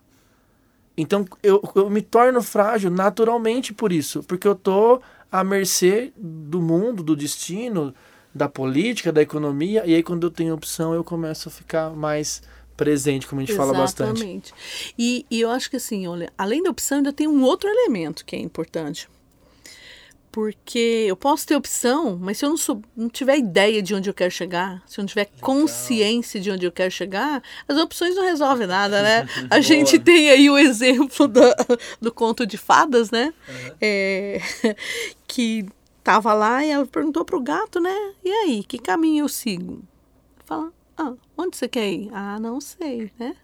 Então 0.96 1.24
eu, 1.42 1.62
eu 1.74 1.88
me 1.88 2.02
torno 2.02 2.42
frágil 2.42 2.90
naturalmente 2.90 3.72
por 3.72 3.92
isso, 3.92 4.22
porque 4.22 4.46
eu 4.46 4.54
tô 4.54 5.00
à 5.30 5.42
mercê 5.42 6.12
do 6.16 6.60
mundo, 6.60 7.02
do 7.02 7.16
destino, 7.16 7.94
da 8.34 8.48
política, 8.48 9.12
da 9.12 9.22
economia, 9.22 9.84
e 9.86 9.94
aí 9.94 10.02
quando 10.02 10.26
eu 10.26 10.30
tenho 10.30 10.54
opção 10.54 10.94
eu 10.94 11.02
começo 11.02 11.48
a 11.48 11.52
ficar 11.52 11.90
mais 11.90 12.42
presente, 12.84 13.26
como 13.26 13.40
a 13.40 13.44
gente 13.44 13.52
Exatamente. 13.52 13.74
fala 13.74 13.84
bastante. 13.84 14.18
Exatamente. 14.18 14.54
E, 14.98 15.26
e 15.30 15.40
eu 15.40 15.50
acho 15.50 15.70
que 15.70 15.76
assim, 15.76 16.06
olha, 16.06 16.32
além 16.36 16.62
da 16.62 16.70
opção 16.70 16.98
ainda 16.98 17.12
tem 17.12 17.26
um 17.26 17.42
outro 17.42 17.68
elemento 17.68 18.24
que 18.24 18.36
é 18.36 18.38
importante 18.38 19.08
porque 20.32 21.04
eu 21.06 21.14
posso 21.14 21.46
ter 21.46 21.54
opção, 21.54 22.18
mas 22.18 22.38
se 22.38 22.44
eu 22.46 22.48
não, 22.48 22.56
sou, 22.56 22.80
não 22.96 23.10
tiver 23.10 23.36
ideia 23.36 23.82
de 23.82 23.94
onde 23.94 24.08
eu 24.08 24.14
quero 24.14 24.30
chegar, 24.30 24.82
se 24.86 24.98
eu 24.98 25.02
não 25.02 25.06
tiver 25.06 25.26
Legal. 25.26 25.40
consciência 25.40 26.40
de 26.40 26.50
onde 26.50 26.64
eu 26.64 26.72
quero 26.72 26.90
chegar, 26.90 27.42
as 27.68 27.76
opções 27.76 28.16
não 28.16 28.24
resolvem 28.24 28.66
nada, 28.66 29.02
né? 29.02 29.28
A 29.50 29.60
gente 29.60 29.98
tem 29.98 30.30
aí 30.30 30.48
o 30.48 30.56
exemplo 30.56 31.28
do, 31.28 31.42
do 32.00 32.10
conto 32.10 32.46
de 32.46 32.56
fadas, 32.56 33.10
né? 33.10 33.34
Uhum. 33.46 33.74
É, 33.78 34.40
que 35.28 35.66
tava 36.02 36.32
lá 36.32 36.64
e 36.64 36.70
ela 36.70 36.86
perguntou 36.86 37.26
pro 37.26 37.38
gato, 37.38 37.78
né? 37.78 37.94
E 38.24 38.30
aí, 38.30 38.64
que 38.64 38.78
caminho 38.78 39.26
eu 39.26 39.28
sigo? 39.28 39.82
Fala, 40.46 40.72
ah, 41.02 41.14
onde 41.36 41.56
você 41.56 41.68
quer 41.68 41.90
ir? 41.90 42.10
Ah, 42.12 42.38
não 42.38 42.60
sei, 42.60 43.10
né? 43.18 43.36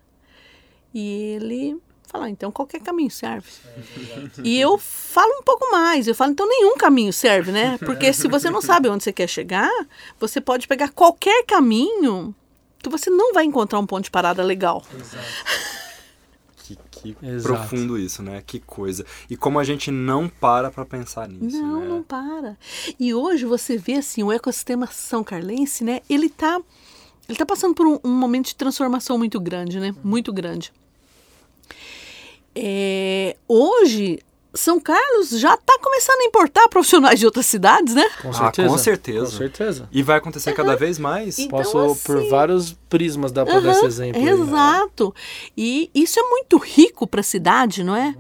E 0.95 1.35
ele 1.35 1.77
falar, 2.07 2.31
então 2.31 2.51
qualquer 2.51 2.81
caminho 2.81 3.11
serve. 3.11 3.49
É, 3.77 4.29
e 4.43 4.59
eu 4.59 4.79
falo 4.79 5.31
um 5.41 5.43
pouco 5.43 5.71
mais, 5.71 6.09
eu 6.09 6.15
falo, 6.15 6.33
então 6.33 6.49
nenhum 6.49 6.77
caminho 6.77 7.13
serve, 7.13 7.53
né? 7.53 7.77
Porque 7.79 8.13
se 8.13 8.27
você 8.29 8.49
não 8.49 8.63
sabe 8.63 8.89
onde 8.89 9.05
você 9.05 9.13
quer 9.13 9.29
chegar, 9.29 9.71
você 10.19 10.41
pode 10.41 10.67
pegar 10.67 10.89
qualquer 10.91 11.45
caminho 11.45 12.35
que 12.79 12.89
você 12.89 13.11
não 13.11 13.35
vai 13.35 13.45
encontrar 13.45 13.79
um 13.79 13.87
ponto 13.87 14.05
de 14.05 14.11
parada 14.11 14.43
legal. 14.43 14.83
Exato. 14.95 15.79
Que, 16.69 17.15
que 17.15 17.17
profundo 17.43 17.97
isso, 17.97 18.23
né? 18.23 18.43
Que 18.47 18.61
coisa. 18.61 19.07
E 19.31 19.37
como 19.39 19.59
a 19.59 19.65
gente 19.65 19.91
não 19.91 20.29
para 20.29 20.71
para 20.71 20.85
pensar 20.85 21.27
nisso, 21.27 21.57
Não, 21.63 21.81
né? 21.81 21.89
não 21.89 22.03
para. 22.03 22.59
E 23.01 23.15
hoje 23.15 23.47
você 23.47 23.79
vê 23.79 23.95
assim, 23.95 24.23
o 24.23 24.31
ecossistema 24.31 24.87
São 24.87 25.25
Carlense, 25.25 25.83
né? 25.83 26.03
Ele 26.11 26.29
tá 26.29 26.61
ele 27.29 27.37
tá 27.37 27.45
passando 27.45 27.75
por 27.75 27.87
um, 27.87 27.99
um 28.03 28.11
momento 28.11 28.47
de 28.47 28.55
transformação 28.55 29.19
muito 29.19 29.39
grande, 29.39 29.79
né? 29.79 29.95
Muito 30.03 30.33
grande. 30.33 30.73
É, 32.55 33.37
hoje, 33.47 34.19
São 34.55 34.81
Carlos 34.81 35.29
já 35.31 35.55
está 35.55 35.79
começando 35.79 36.21
a 36.23 36.25
importar 36.25 36.69
profissionais 36.69 37.21
de 37.21 37.27
outras 37.27 37.45
cidades, 37.45 37.95
né? 37.95 38.09
Com 38.23 38.33
certeza. 38.33 38.69
Ah, 38.69 38.71
com 38.73 38.79
certeza. 38.79 39.27
Com 39.27 39.37
certeza. 39.37 39.89
E 39.93 40.03
vai 40.03 40.17
acontecer 40.17 40.51
uhum. 40.51 40.57
cada 40.57 40.75
vez 40.75 40.99
mais. 40.99 41.39
Então, 41.39 41.59
Posso, 41.59 41.79
assim, 41.79 42.03
por 42.05 42.29
vários 42.31 42.73
prismas, 42.89 43.31
dar 43.31 43.45
para 43.45 43.57
uhum, 43.57 43.63
dar 43.63 43.73
esse 43.73 43.85
exemplo. 43.85 44.27
Exato. 44.27 45.15
Aí, 45.15 45.83
né? 45.83 45.91
E 45.91 45.91
isso 45.95 46.19
é 46.19 46.23
muito 46.23 46.57
rico 46.57 47.07
para 47.07 47.21
a 47.21 47.25
cidade, 47.25 47.85
não 47.85 47.95
é? 47.95 48.17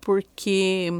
Porque 0.00 0.90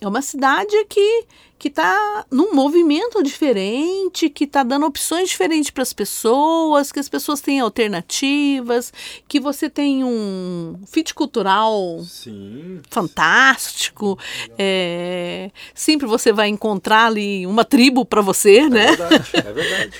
é 0.00 0.06
uma 0.06 0.22
cidade 0.22 0.76
que 0.90 1.24
que 1.58 1.68
está 1.68 2.24
num 2.30 2.54
movimento 2.54 3.20
diferente, 3.22 4.30
que 4.30 4.44
está 4.44 4.62
dando 4.62 4.86
opções 4.86 5.28
diferentes 5.28 5.70
para 5.70 5.82
as 5.82 5.92
pessoas, 5.92 6.92
que 6.92 7.00
as 7.00 7.08
pessoas 7.08 7.40
têm 7.40 7.58
alternativas, 7.58 8.92
que 9.26 9.40
você 9.40 9.68
tem 9.68 10.04
um 10.04 10.78
fit 10.86 11.12
cultural 11.12 12.00
Sim. 12.04 12.80
fantástico. 12.88 14.16
É, 14.56 15.50
sempre 15.74 16.06
você 16.06 16.32
vai 16.32 16.48
encontrar 16.48 17.06
ali 17.06 17.44
uma 17.44 17.64
tribo 17.64 18.04
para 18.04 18.20
você, 18.20 18.58
é 18.58 18.68
né? 18.68 18.86
Verdade, 18.94 19.30
é 19.34 19.42
verdade. 19.52 19.96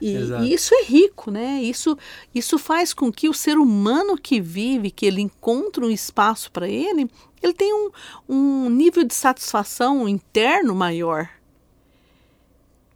e, 0.00 0.12
e, 0.14 0.54
isso 0.54 0.74
é 0.74 0.84
rico, 0.84 1.30
né? 1.30 1.60
Isso, 1.62 1.96
isso 2.34 2.58
faz 2.58 2.94
com 2.94 3.12
que 3.12 3.28
o 3.28 3.34
ser 3.34 3.58
humano 3.58 4.16
que 4.16 4.40
vive, 4.40 4.90
que 4.90 5.04
ele 5.04 5.20
encontra 5.20 5.84
um 5.84 5.90
espaço 5.90 6.50
para 6.50 6.66
ele, 6.66 7.06
ele 7.46 7.54
tem 7.54 7.72
um, 7.72 7.90
um 8.28 8.70
nível 8.70 9.04
de 9.04 9.14
satisfação 9.14 10.08
interno 10.08 10.74
maior. 10.74 11.28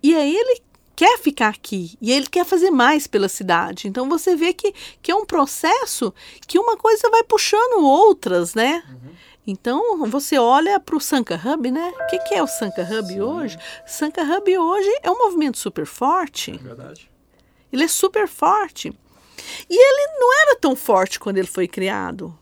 E 0.02 0.14
aí 0.14 0.34
ele 0.34 0.62
quer 0.96 1.18
ficar 1.18 1.48
aqui 1.48 1.96
e 2.00 2.12
ele 2.12 2.26
quer 2.26 2.44
fazer 2.44 2.70
mais 2.70 3.06
pela 3.06 3.28
cidade. 3.28 3.88
Então 3.88 4.08
você 4.08 4.36
vê 4.36 4.52
que, 4.52 4.74
que 5.00 5.10
é 5.10 5.14
um 5.14 5.24
processo 5.24 6.12
que 6.46 6.58
uma 6.58 6.76
coisa 6.76 7.08
vai 7.10 7.22
puxando 7.22 7.82
outras, 7.82 8.54
né? 8.54 8.82
Uhum. 8.88 9.14
Então 9.46 10.06
você 10.06 10.38
olha 10.38 10.78
para 10.78 10.96
o 10.96 11.00
Sanka 11.00 11.40
Hub, 11.42 11.70
né? 11.70 11.92
O 12.00 12.06
que, 12.06 12.18
que 12.18 12.34
é 12.34 12.42
o 12.42 12.46
Sanka 12.46 12.82
Hub 12.82 13.08
Sim. 13.08 13.20
hoje? 13.20 13.58
Sanka 13.86 14.22
Hub 14.22 14.58
hoje 14.58 14.90
é 15.02 15.10
um 15.10 15.18
movimento 15.18 15.58
super 15.58 15.86
forte. 15.86 16.52
É 16.52 16.58
verdade. 16.58 17.10
Ele 17.72 17.84
é 17.84 17.88
super 17.88 18.28
forte. 18.28 18.92
E 19.68 19.74
ele 19.74 20.18
não 20.18 20.40
era 20.42 20.56
tão 20.56 20.76
forte 20.76 21.18
quando 21.18 21.38
ele 21.38 21.48
foi 21.48 21.66
criado 21.66 22.38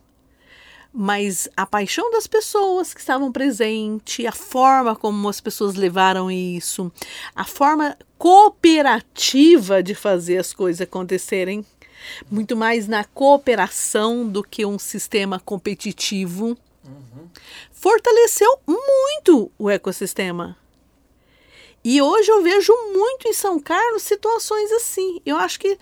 mas 0.92 1.48
a 1.56 1.66
paixão 1.66 2.10
das 2.10 2.26
pessoas 2.26 2.94
que 2.94 3.00
estavam 3.00 3.30
presentes, 3.30 4.24
a 4.24 4.32
forma 4.32 4.96
como 4.96 5.28
as 5.28 5.40
pessoas 5.40 5.74
levaram 5.74 6.30
isso, 6.30 6.90
a 7.34 7.44
forma 7.44 7.96
cooperativa 8.16 9.82
de 9.82 9.94
fazer 9.94 10.38
as 10.38 10.52
coisas 10.52 10.80
acontecerem, 10.80 11.64
muito 12.30 12.56
mais 12.56 12.88
na 12.88 13.04
cooperação 13.04 14.26
do 14.26 14.42
que 14.42 14.64
um 14.64 14.78
sistema 14.78 15.38
competitivo, 15.38 16.56
uhum. 16.84 17.28
fortaleceu 17.70 18.58
muito 18.66 19.50
o 19.58 19.68
ecossistema. 19.68 20.56
E 21.84 22.02
hoje 22.02 22.30
eu 22.30 22.42
vejo 22.42 22.72
muito 22.92 23.28
em 23.28 23.32
São 23.32 23.60
Carlos 23.60 24.02
situações 24.02 24.70
assim. 24.72 25.20
Eu 25.24 25.36
acho 25.36 25.60
que 25.60 25.78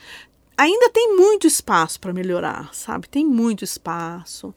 ainda 0.57 0.89
tem 0.91 1.17
muito 1.17 1.47
espaço 1.47 2.01
para 2.01 2.13
melhorar, 2.13 2.71
sabe? 2.73 3.09
Tem 3.09 3.25
muito 3.25 3.63
espaço. 3.63 4.55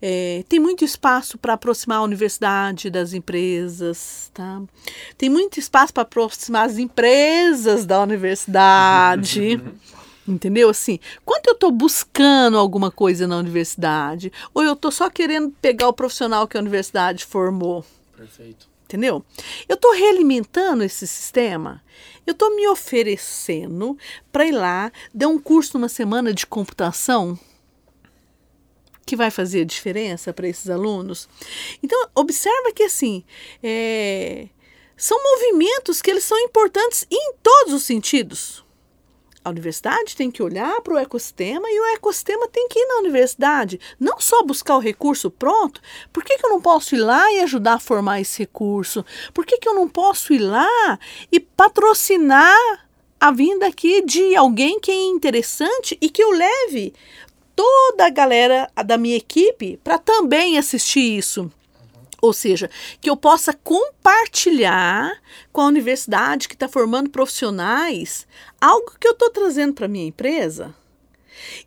É, 0.00 0.44
tem 0.48 0.60
muito 0.60 0.84
espaço 0.84 1.38
para 1.38 1.54
aproximar 1.54 1.98
a 1.98 2.02
universidade 2.02 2.90
das 2.90 3.12
empresas, 3.12 4.30
tá? 4.34 4.62
Tem 5.16 5.30
muito 5.30 5.58
espaço 5.58 5.92
para 5.92 6.02
aproximar 6.02 6.66
as 6.66 6.78
empresas 6.78 7.86
da 7.86 8.02
universidade. 8.02 9.60
Entendeu? 10.28 10.68
Assim, 10.68 11.00
quando 11.24 11.46
eu 11.46 11.54
estou 11.54 11.70
buscando 11.70 12.58
alguma 12.58 12.90
coisa 12.90 13.26
na 13.26 13.38
universidade, 13.38 14.30
ou 14.52 14.62
eu 14.62 14.74
estou 14.74 14.90
só 14.90 15.08
querendo 15.08 15.50
pegar 15.62 15.88
o 15.88 15.92
profissional 15.92 16.46
que 16.46 16.58
a 16.58 16.60
universidade 16.60 17.24
formou. 17.24 17.82
Perfeito. 18.14 18.68
Entendeu? 18.88 19.22
Eu 19.68 19.74
estou 19.74 19.92
realimentando 19.92 20.82
esse 20.82 21.06
sistema. 21.06 21.84
Eu 22.26 22.32
estou 22.32 22.56
me 22.56 22.66
oferecendo 22.68 23.98
para 24.32 24.46
ir 24.46 24.52
lá 24.52 24.90
dar 25.12 25.28
um 25.28 25.38
curso 25.38 25.76
numa 25.76 25.90
semana 25.90 26.32
de 26.32 26.46
computação 26.46 27.38
que 29.04 29.14
vai 29.14 29.30
fazer 29.30 29.60
a 29.60 29.66
diferença 29.66 30.32
para 30.32 30.48
esses 30.48 30.70
alunos. 30.70 31.28
Então, 31.82 32.08
observa 32.14 32.72
que 32.72 32.84
assim, 32.84 33.24
é, 33.62 34.48
são 34.96 35.22
movimentos 35.22 36.00
que 36.00 36.10
eles 36.10 36.24
são 36.24 36.38
importantes 36.38 37.06
em 37.10 37.34
todos 37.42 37.74
os 37.74 37.82
sentidos. 37.82 38.64
A 39.48 39.50
universidade 39.50 40.14
tem 40.14 40.30
que 40.30 40.42
olhar 40.42 40.78
para 40.82 40.92
o 40.92 40.98
ecossistema 40.98 41.66
e 41.70 41.80
o 41.80 41.86
ecossistema 41.94 42.46
tem 42.48 42.68
que 42.68 42.78
ir 42.78 42.86
na 42.86 42.98
universidade. 42.98 43.80
Não 43.98 44.20
só 44.20 44.42
buscar 44.42 44.76
o 44.76 44.80
recurso 44.80 45.30
pronto. 45.30 45.80
Por 46.12 46.22
que, 46.22 46.36
que 46.36 46.44
eu 46.44 46.50
não 46.50 46.60
posso 46.60 46.94
ir 46.94 46.98
lá 46.98 47.32
e 47.32 47.40
ajudar 47.40 47.74
a 47.74 47.78
formar 47.80 48.20
esse 48.20 48.40
recurso? 48.40 49.02
Por 49.32 49.46
que, 49.46 49.56
que 49.56 49.66
eu 49.66 49.74
não 49.74 49.88
posso 49.88 50.34
ir 50.34 50.40
lá 50.40 50.98
e 51.32 51.40
patrocinar 51.40 52.86
a 53.18 53.30
vinda 53.30 53.66
aqui 53.66 54.04
de 54.04 54.36
alguém 54.36 54.78
que 54.78 54.90
é 54.90 55.04
interessante 55.06 55.96
e 55.98 56.10
que 56.10 56.22
eu 56.22 56.30
leve 56.30 56.92
toda 57.56 58.04
a 58.04 58.10
galera 58.10 58.70
da 58.84 58.98
minha 58.98 59.16
equipe 59.16 59.78
para 59.82 59.96
também 59.96 60.58
assistir 60.58 61.16
isso? 61.16 61.50
Ou 62.20 62.32
seja, 62.32 62.68
que 63.00 63.08
eu 63.08 63.16
possa 63.16 63.52
compartilhar 63.52 65.12
com 65.52 65.60
a 65.60 65.66
universidade 65.66 66.48
que 66.48 66.54
está 66.54 66.68
formando 66.68 67.10
profissionais 67.10 68.26
algo 68.60 68.92
que 68.98 69.06
eu 69.06 69.12
estou 69.12 69.30
trazendo 69.30 69.74
para 69.74 69.86
a 69.86 69.88
minha 69.88 70.06
empresa. 70.06 70.74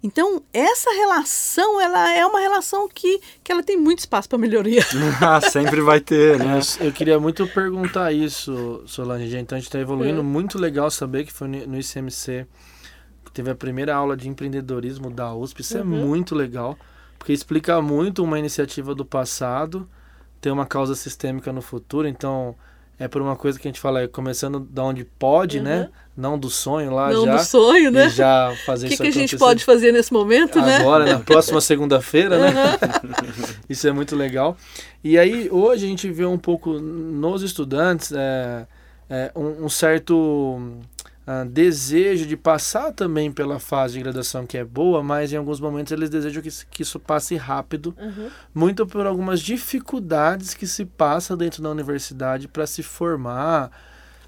Então, 0.04 0.44
essa 0.52 0.92
relação, 0.92 1.80
ela 1.80 2.14
é 2.14 2.26
uma 2.26 2.42
relação 2.42 2.90
que, 2.90 3.22
que 3.42 3.52
ela 3.52 3.64
tem 3.64 3.78
muito 3.78 4.00
espaço 4.00 4.28
para 4.28 4.38
melhoria. 4.38 4.84
Ah, 5.22 5.40
sempre 5.40 5.80
vai 5.82 6.02
ter, 6.02 6.38
né? 6.38 6.60
Eu, 6.80 6.88
eu, 6.88 6.92
queria 6.92 7.20
muito 7.20 7.48
perguntar 7.48 8.12
isso, 8.12 8.84
Solange. 8.86 9.38
Então, 9.38 9.56
a 9.56 9.60
gente 9.60 9.70
está 9.70 9.80
evoluindo. 9.80 10.20
É. 10.20 10.24
Muito 10.24 10.58
legal 10.58 10.92
saber 10.92 11.26
que 11.26 11.32
foi 11.32 11.48
no 11.48 11.80
ICMC 11.80 12.46
que 13.32 13.32
teve 13.32 13.50
a 13.50 13.56
primeira 13.56 13.96
aula 13.96 14.18
de 14.18 14.28
empreendedorismo 14.28 15.10
da 15.10 15.34
USP. 15.34 15.62
Isso 15.62 15.78
é 15.78 15.82
uhum. 15.82 16.02
é 16.02 16.06
muito 16.06 16.36
legal, 16.36 16.78
porque 17.18 17.32
explica 17.32 17.82
muito 17.82 18.24
uma 18.24 18.38
iniciativa 18.38 18.94
do 18.94 19.06
passado 19.06 19.90
ter 20.42 20.52
uma 20.52 20.66
causa 20.66 20.96
sistêmica 20.96 21.54
no 21.54 21.62
futuro, 21.62 22.08
então 22.08 22.56
é 23.00 23.08
por 23.08 23.22
uma 23.22 23.36
coisa 23.36 23.60
que 23.60 23.68
a 23.68 23.70
gente 23.70 23.80
fala, 23.80 24.02
é 24.02 24.08
começando 24.08 24.60
da 24.60 24.84
onde 24.84 25.06
pode, 25.06 25.60
né? 25.60 25.76
uhum. 25.76 25.82
né? 25.82 25.90
Não 26.16 26.38
do 26.38 26.50
sonho 26.50 26.94
lá 26.94 27.10
Não 27.12 27.26
já. 27.26 27.38
do 27.38 27.44
sonho, 27.44 27.90
né? 27.90 28.10
já 28.10 28.54
fazer 28.66 28.88
O 28.88 28.90
que, 28.90 28.98
que 28.98 29.08
a 29.08 29.12
gente 29.12 29.38
pode 29.38 29.64
fazer 29.64 29.92
nesse 29.92 30.12
momento, 30.12 30.60
Agora, 30.60 30.68
né? 30.68 30.80
Agora, 30.82 31.06
na 31.06 31.20
próxima 31.26 31.62
segunda-feira, 31.62 32.36
uhum. 32.36 32.42
né? 32.44 32.78
Isso 33.70 33.88
é 33.88 33.92
muito 33.92 34.16
legal. 34.16 34.58
E 35.04 35.18
aí, 35.18 35.50
hoje 35.50 35.86
a 35.86 35.88
gente 35.88 36.12
vê 36.12 36.26
um 36.26 36.38
pouco 36.38 36.74
nos 36.74 37.42
estudantes 37.42 38.12
é, 38.12 38.68
é, 39.10 39.32
um, 39.36 39.66
um 39.66 39.70
certo 39.70 40.62
uh, 41.28 41.48
desejo 41.48 42.26
de 42.26 42.36
passar 42.36 42.92
também 42.92 43.32
pela 43.32 43.60
fase 43.60 43.94
de 43.96 44.02
graduação 44.02 44.46
que 44.46 44.58
é 44.58 44.64
boa, 44.64 45.04
mas 45.04 45.32
em 45.32 45.38
alguns 45.38 45.60
momentos 45.60 45.92
eles 45.92 46.10
desejam 46.10 46.42
que, 46.42 46.50
que 46.70 46.82
isso 46.82 47.00
passe 47.00 47.36
rápido, 47.36 47.96
uhum. 48.00 48.30
muito 48.54 48.86
por 48.86 49.06
algumas 49.06 49.42
dificuldades 49.42 50.54
que 50.54 50.68
se 50.68 50.86
passa 50.86 51.36
dentro 51.36 51.62
da 51.62 51.70
universidade 51.70 52.48
para 52.48 52.66
se 52.66 52.84
formar. 52.84 53.72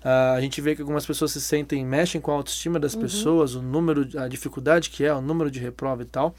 Uh, 0.03 0.35
a 0.35 0.41
gente 0.41 0.59
vê 0.59 0.75
que 0.75 0.81
algumas 0.81 1.05
pessoas 1.05 1.31
se 1.31 1.39
sentem, 1.39 1.85
mexem 1.85 2.19
com 2.19 2.31
a 2.31 2.35
autoestima 2.35 2.79
das 2.79 2.93
uhum. 2.93 3.01
pessoas, 3.01 3.55
o 3.55 3.61
número, 3.61 4.07
a 4.19 4.27
dificuldade 4.27 4.89
que 4.89 5.05
é, 5.05 5.13
o 5.13 5.21
número 5.21 5.49
de 5.49 5.59
reprova 5.59 6.01
e 6.01 6.05
tal. 6.05 6.35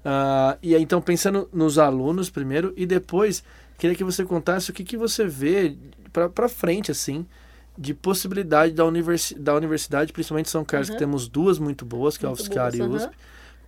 Uh, 0.00 0.56
e 0.62 0.74
aí, 0.74 0.82
então, 0.82 1.00
pensando 1.00 1.48
nos 1.52 1.78
alunos 1.78 2.30
primeiro 2.30 2.72
e 2.76 2.86
depois, 2.86 3.42
queria 3.76 3.96
que 3.96 4.04
você 4.04 4.24
contasse 4.24 4.70
o 4.70 4.72
que, 4.72 4.84
que 4.84 4.96
você 4.96 5.26
vê 5.26 5.76
para 6.12 6.48
frente, 6.48 6.90
assim, 6.90 7.26
de 7.76 7.94
possibilidade 7.94 8.72
da, 8.72 8.84
universi 8.84 9.34
da 9.34 9.54
universidade, 9.54 10.12
principalmente 10.12 10.50
São 10.50 10.64
Carlos, 10.64 10.88
uhum. 10.88 10.94
que 10.94 10.98
temos 10.98 11.28
duas 11.28 11.58
muito 11.58 11.84
boas, 11.84 12.16
que 12.16 12.26
muito 12.26 12.38
é 12.38 12.40
a 12.40 12.42
UFSCar 12.42 12.74
e 12.74 12.82
USP, 12.82 13.06
uhum. 13.06 13.12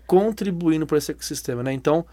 contribuindo 0.07 0.87
para 0.87 0.99
esse 0.99 1.11
ecossistema. 1.11 1.63
Né? 1.63 1.73
Então, 1.73 2.05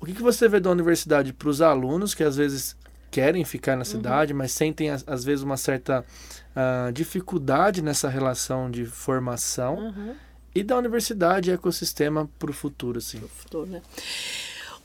o 0.00 0.06
que, 0.06 0.12
que 0.12 0.22
você 0.22 0.48
vê 0.48 0.60
da 0.60 0.70
universidade 0.70 1.32
para 1.32 1.48
os 1.48 1.60
alunos 1.60 2.14
que 2.14 2.24
às 2.24 2.36
vezes 2.36 2.76
querem 3.10 3.44
ficar 3.44 3.72
na 3.72 3.80
uhum. 3.80 3.84
cidade, 3.84 4.32
mas 4.32 4.52
sentem 4.52 4.90
às 4.90 5.24
vezes 5.24 5.42
uma 5.42 5.56
certa 5.56 6.00
uh, 6.00 6.92
dificuldade 6.92 7.82
nessa 7.82 8.08
relação 8.08 8.70
de 8.70 8.84
formação? 8.84 9.76
Uhum. 9.76 10.14
E 10.54 10.62
da 10.62 10.76
universidade 10.76 11.50
e 11.50 11.54
ecossistema 11.54 12.28
para 12.38 12.50
o 12.50 12.52
futuro, 12.52 12.98
assim. 12.98 13.18
Pro 13.18 13.28
futuro, 13.28 13.66
né? 13.66 13.80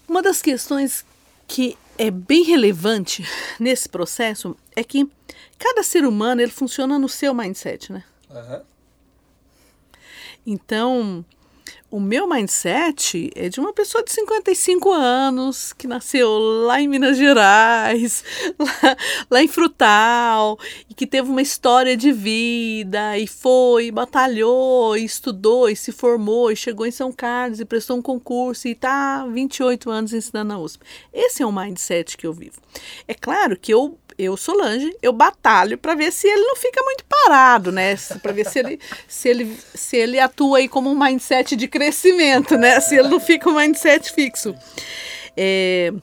Uma 0.07 0.21
das 0.21 0.41
questões 0.41 1.05
que 1.47 1.77
é 1.97 2.11
bem 2.11 2.43
relevante 2.43 3.25
nesse 3.59 3.87
processo 3.89 4.55
é 4.75 4.83
que 4.83 5.09
cada 5.57 5.81
ser 5.81 6.05
humano 6.05 6.41
ele 6.41 6.51
funciona 6.51 6.99
no 6.99 7.09
seu 7.09 7.33
mindset, 7.33 7.91
né? 7.91 8.03
Uhum. 8.29 8.61
Então, 10.45 11.25
o 11.89 12.01
meu 12.01 12.27
mindset 12.27 13.31
é 13.33 13.47
de 13.47 13.61
uma 13.61 13.71
pessoa 13.71 14.03
de 14.03 14.11
55 14.11 14.91
anos 14.91 15.71
que 15.71 15.87
nasceu 15.87 16.29
lá 16.65 16.81
em 16.81 16.87
Minas 16.87 17.17
Gerais, 17.17 18.23
lá, 18.59 18.97
lá, 19.31 19.43
em 19.43 19.47
Frutal, 19.47 20.59
e 20.89 20.93
que 20.93 21.07
teve 21.07 21.29
uma 21.29 21.41
história 21.41 21.95
de 21.95 22.11
vida, 22.11 23.17
e 23.17 23.25
foi, 23.25 23.89
batalhou, 23.89 24.97
e 24.97 25.05
estudou, 25.05 25.69
e 25.69 25.75
se 25.77 25.93
formou, 25.93 26.51
e 26.51 26.57
chegou 26.57 26.85
em 26.85 26.91
São 26.91 27.11
Carlos, 27.11 27.61
e 27.61 27.65
prestou 27.65 27.97
um 27.97 28.01
concurso, 28.01 28.67
e 28.67 28.71
está 28.71 29.25
28 29.25 29.89
anos 29.89 30.13
ensinando 30.13 30.49
na 30.49 30.59
USP. 30.59 30.83
Esse 31.13 31.41
é 31.41 31.45
o 31.45 31.53
mindset 31.53 32.17
que 32.17 32.27
eu 32.27 32.33
vivo. 32.33 32.59
É 33.07 33.13
claro 33.13 33.57
que 33.57 33.73
eu 33.73 33.97
eu, 34.17 34.35
Solange, 34.35 34.91
eu 35.01 35.13
batalho 35.13 35.77
para 35.77 35.93
ver 35.93 36.11
se 36.11 36.27
ele 36.27 36.41
não 36.41 36.55
fica 36.55 36.81
muito 36.83 37.05
parado, 37.05 37.71
né? 37.71 37.95
Para 38.21 38.31
ver 38.31 38.47
se 38.47 38.59
ele, 38.59 38.79
se, 39.07 39.29
ele, 39.29 39.57
se 39.75 39.95
ele 39.95 40.19
atua 40.19 40.57
aí 40.57 40.67
como 40.67 40.89
um 40.89 40.97
mindset 40.97 41.55
de 41.55 41.67
crescimento, 41.67 42.57
né? 42.57 42.79
Se 42.79 42.95
ele 42.95 43.09
não 43.09 43.19
fica 43.19 43.49
um 43.49 43.55
mindset 43.55 44.11
fixo. 44.11 44.55
É, 45.35 45.93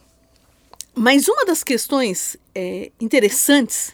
mas 0.93 1.27
uma 1.27 1.45
das 1.45 1.61
questões 1.61 2.37
é, 2.53 2.89
interessantes 3.01 3.93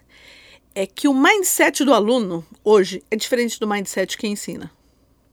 é 0.76 0.86
que 0.86 1.08
o 1.08 1.14
mindset 1.14 1.84
do 1.84 1.94
aluno 1.94 2.46
hoje 2.64 3.04
é 3.10 3.16
diferente 3.16 3.60
do 3.60 3.68
mindset 3.68 4.18
que 4.18 4.28
ensina. 4.28 4.72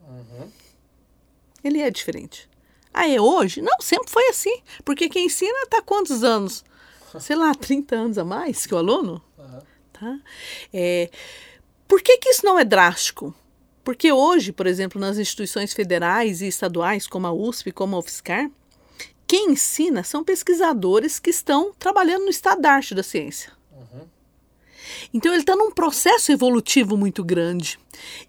Uhum. 0.09 0.51
Ele 1.63 1.83
é 1.83 1.91
diferente. 1.91 2.49
Ah, 2.93 3.07
é 3.07 3.21
hoje? 3.21 3.61
Não, 3.61 3.81
sempre 3.81 4.11
foi 4.11 4.29
assim. 4.29 4.63
Porque 4.85 5.09
quem 5.09 5.27
ensina 5.27 5.63
está 5.63 5.83
quantos 5.83 6.25
anos? 6.25 6.65
Sei 7.21 7.37
lá, 7.37 7.55
30 7.55 7.97
anos 7.97 8.19
a 8.19 8.25
mais 8.25 8.67
que 8.67 8.75
o 8.75 8.79
aluno. 8.79 9.23
Uhum. 9.39 9.61
Tá? 9.93 10.19
É, 10.73 11.11
por 11.87 12.03
que, 12.03 12.19
que 12.19 12.29
isso 12.29 12.45
não 12.45 12.59
é 12.59 12.65
drástico? 12.65 13.35
Porque 13.83 14.13
hoje, 14.13 14.53
por 14.53 14.67
exemplo, 14.67 15.01
nas 15.01 15.17
instituições 15.17 15.73
federais 15.73 16.43
e 16.43 16.47
estaduais, 16.47 17.07
como 17.07 17.27
a 17.27 17.33
USP, 17.33 17.73
como 17.73 17.97
a 17.97 17.99
UFSCar, 17.99 18.51
quem 19.27 19.53
ensina 19.53 20.03
são 20.03 20.25
pesquisadores 20.25 21.19
que 21.19 21.31
estão 21.31 21.73
trabalhando 21.79 22.25
no 22.25 22.31
estado 22.31 22.61
da 22.61 22.73
arte 22.73 22.95
da 22.95 23.03
ciência. 23.03 23.53
Uhum. 23.73 24.07
Então 25.13 25.33
ele 25.33 25.43
está 25.43 25.57
num 25.57 25.71
processo 25.71 26.33
evolutivo 26.33 26.97
muito 26.97 27.25
grande 27.25 27.79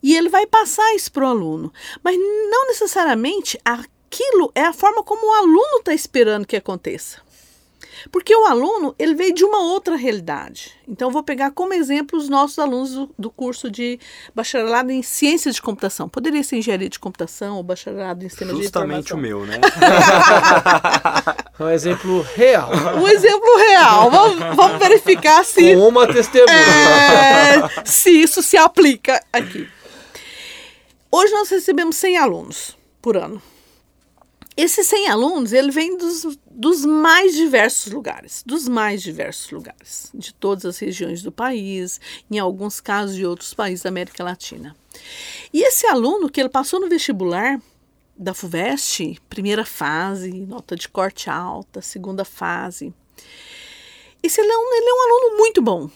e 0.02 0.16
ele 0.16 0.30
vai 0.30 0.46
passar 0.46 0.94
isso 0.96 1.12
para 1.12 1.26
o 1.26 1.30
aluno, 1.30 1.74
mas 2.04 2.18
não 2.18 2.68
necessariamente 2.68 3.60
aquilo 3.64 4.52
é 4.56 4.64
a 4.64 4.74
forma 4.74 5.04
como 5.04 5.28
o 5.28 5.34
aluno 5.36 5.80
está 5.80 5.94
esperando 5.94 6.48
que 6.48 6.56
aconteça. 6.56 7.22
Porque 8.12 8.36
o 8.36 8.46
aluno, 8.46 8.96
ele 8.98 9.16
veio 9.16 9.34
de 9.34 9.44
uma 9.44 9.60
outra 9.60 9.96
realidade. 9.96 10.72
Então, 10.88 11.12
vou 11.12 11.24
pegar 11.24 11.52
como 11.52 11.74
exemplo 11.74 12.18
os 12.18 12.30
nossos 12.30 12.58
alunos 12.58 12.94
do, 12.94 13.10
do, 13.18 13.30
curso 13.30 13.70
de 13.70 14.00
bacharelado 14.34 14.92
em 14.92 15.04
ciências 15.04 15.56
de 15.56 15.62
computação. 15.62 16.10
Poderia 16.10 16.44
ser 16.44 16.58
engenharia 16.58 16.90
de 16.90 17.00
computação 17.00 17.58
ou 17.58 17.64
bacharelado 17.64 18.26
em 18.26 18.30
sistemas 18.30 18.58
Justamente 18.58 19.08
de 19.08 19.14
informação. 19.14 19.18
o 19.18 19.22
meu, 19.22 19.46
né? 19.46 19.60
um 21.60 21.70
exemplo 21.70 22.26
real. 22.36 22.70
Um 22.98 23.08
exemplo 23.08 23.58
real. 23.58 24.12
Vamos, 24.12 24.56
vamos 24.56 24.80
verificar 24.80 25.46
se... 25.46 25.76
Com 25.76 25.88
uma 25.88 26.08
testemunha. 26.08 26.52
É, 26.52 27.86
se 27.86 28.10
isso 28.10 28.42
se 28.42 28.58
aplica 28.58 29.24
aqui. 29.32 29.68
Hoje 31.12 31.34
nós 31.34 31.50
recebemos 31.50 31.96
100 31.96 32.18
alunos 32.18 32.78
por 33.02 33.18
ano. 33.18 33.42
Esses 34.62 34.88
100 34.88 35.08
alunos, 35.08 35.54
ele 35.54 35.72
vem 35.72 35.96
dos, 35.96 36.38
dos 36.52 36.84
mais 36.84 37.34
diversos 37.34 37.94
lugares, 37.94 38.44
dos 38.46 38.68
mais 38.68 39.02
diversos 39.02 39.50
lugares, 39.52 40.12
de 40.14 40.34
todas 40.34 40.66
as 40.66 40.78
regiões 40.78 41.24
do 41.24 41.32
país, 41.32 42.02
em 42.30 42.40
alguns 42.40 42.82
casos 42.82 43.16
de 43.16 43.26
outros 43.26 43.54
países 43.54 43.84
da 43.84 43.88
América 43.88 44.22
Latina. 44.22 44.76
E 45.54 45.62
esse 45.66 45.88
aluno 45.88 46.30
que 46.30 46.42
ele 46.42 46.50
passou 46.50 46.78
no 46.78 46.90
vestibular 46.90 47.58
da 48.18 48.34
FUVEST, 48.34 49.22
primeira 49.30 49.64
fase, 49.64 50.30
nota 50.30 50.76
de 50.76 50.90
corte 50.90 51.30
alta, 51.30 51.82
segunda 51.82 52.26
fase, 52.26 52.94
esse 54.22 54.42
aluno 54.42 54.74
ele 54.74 54.90
é 54.90 54.94
um 54.94 55.02
aluno 55.02 55.38
muito 55.38 55.62
bom. 55.62 55.90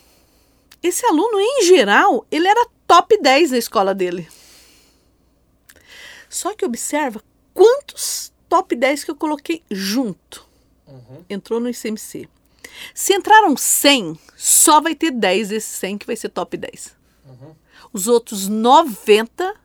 Esse 0.81 1.05
aluno, 1.05 1.37
em 1.37 1.65
geral, 1.65 2.25
ele 2.31 2.47
era 2.47 2.65
top 2.87 3.21
10 3.21 3.51
da 3.51 3.57
escola 3.57 3.93
dele. 3.93 4.25
Só 6.29 6.53
que 6.53 6.63
observa 6.63 7.21
quantos 7.53 8.31
top 8.53 8.75
10 8.75 9.03
que 9.03 9.09
eu 9.09 9.15
coloquei 9.15 9.63
junto. 9.71 10.47
Uhum. 10.85 11.25
Entrou 11.27 11.59
no 11.59 11.67
ICMC. 11.67 12.29
Se 12.93 13.11
entraram 13.11 13.57
100, 13.57 14.19
só 14.37 14.79
vai 14.79 14.93
ter 14.93 15.09
10 15.09 15.49
desses 15.49 15.71
100 15.71 15.97
que 15.97 16.05
vai 16.05 16.15
ser 16.15 16.29
top 16.29 16.55
10. 16.55 16.95
Uhum. 17.25 17.55
Os 17.91 18.07
outros 18.07 18.47
90 18.47 19.55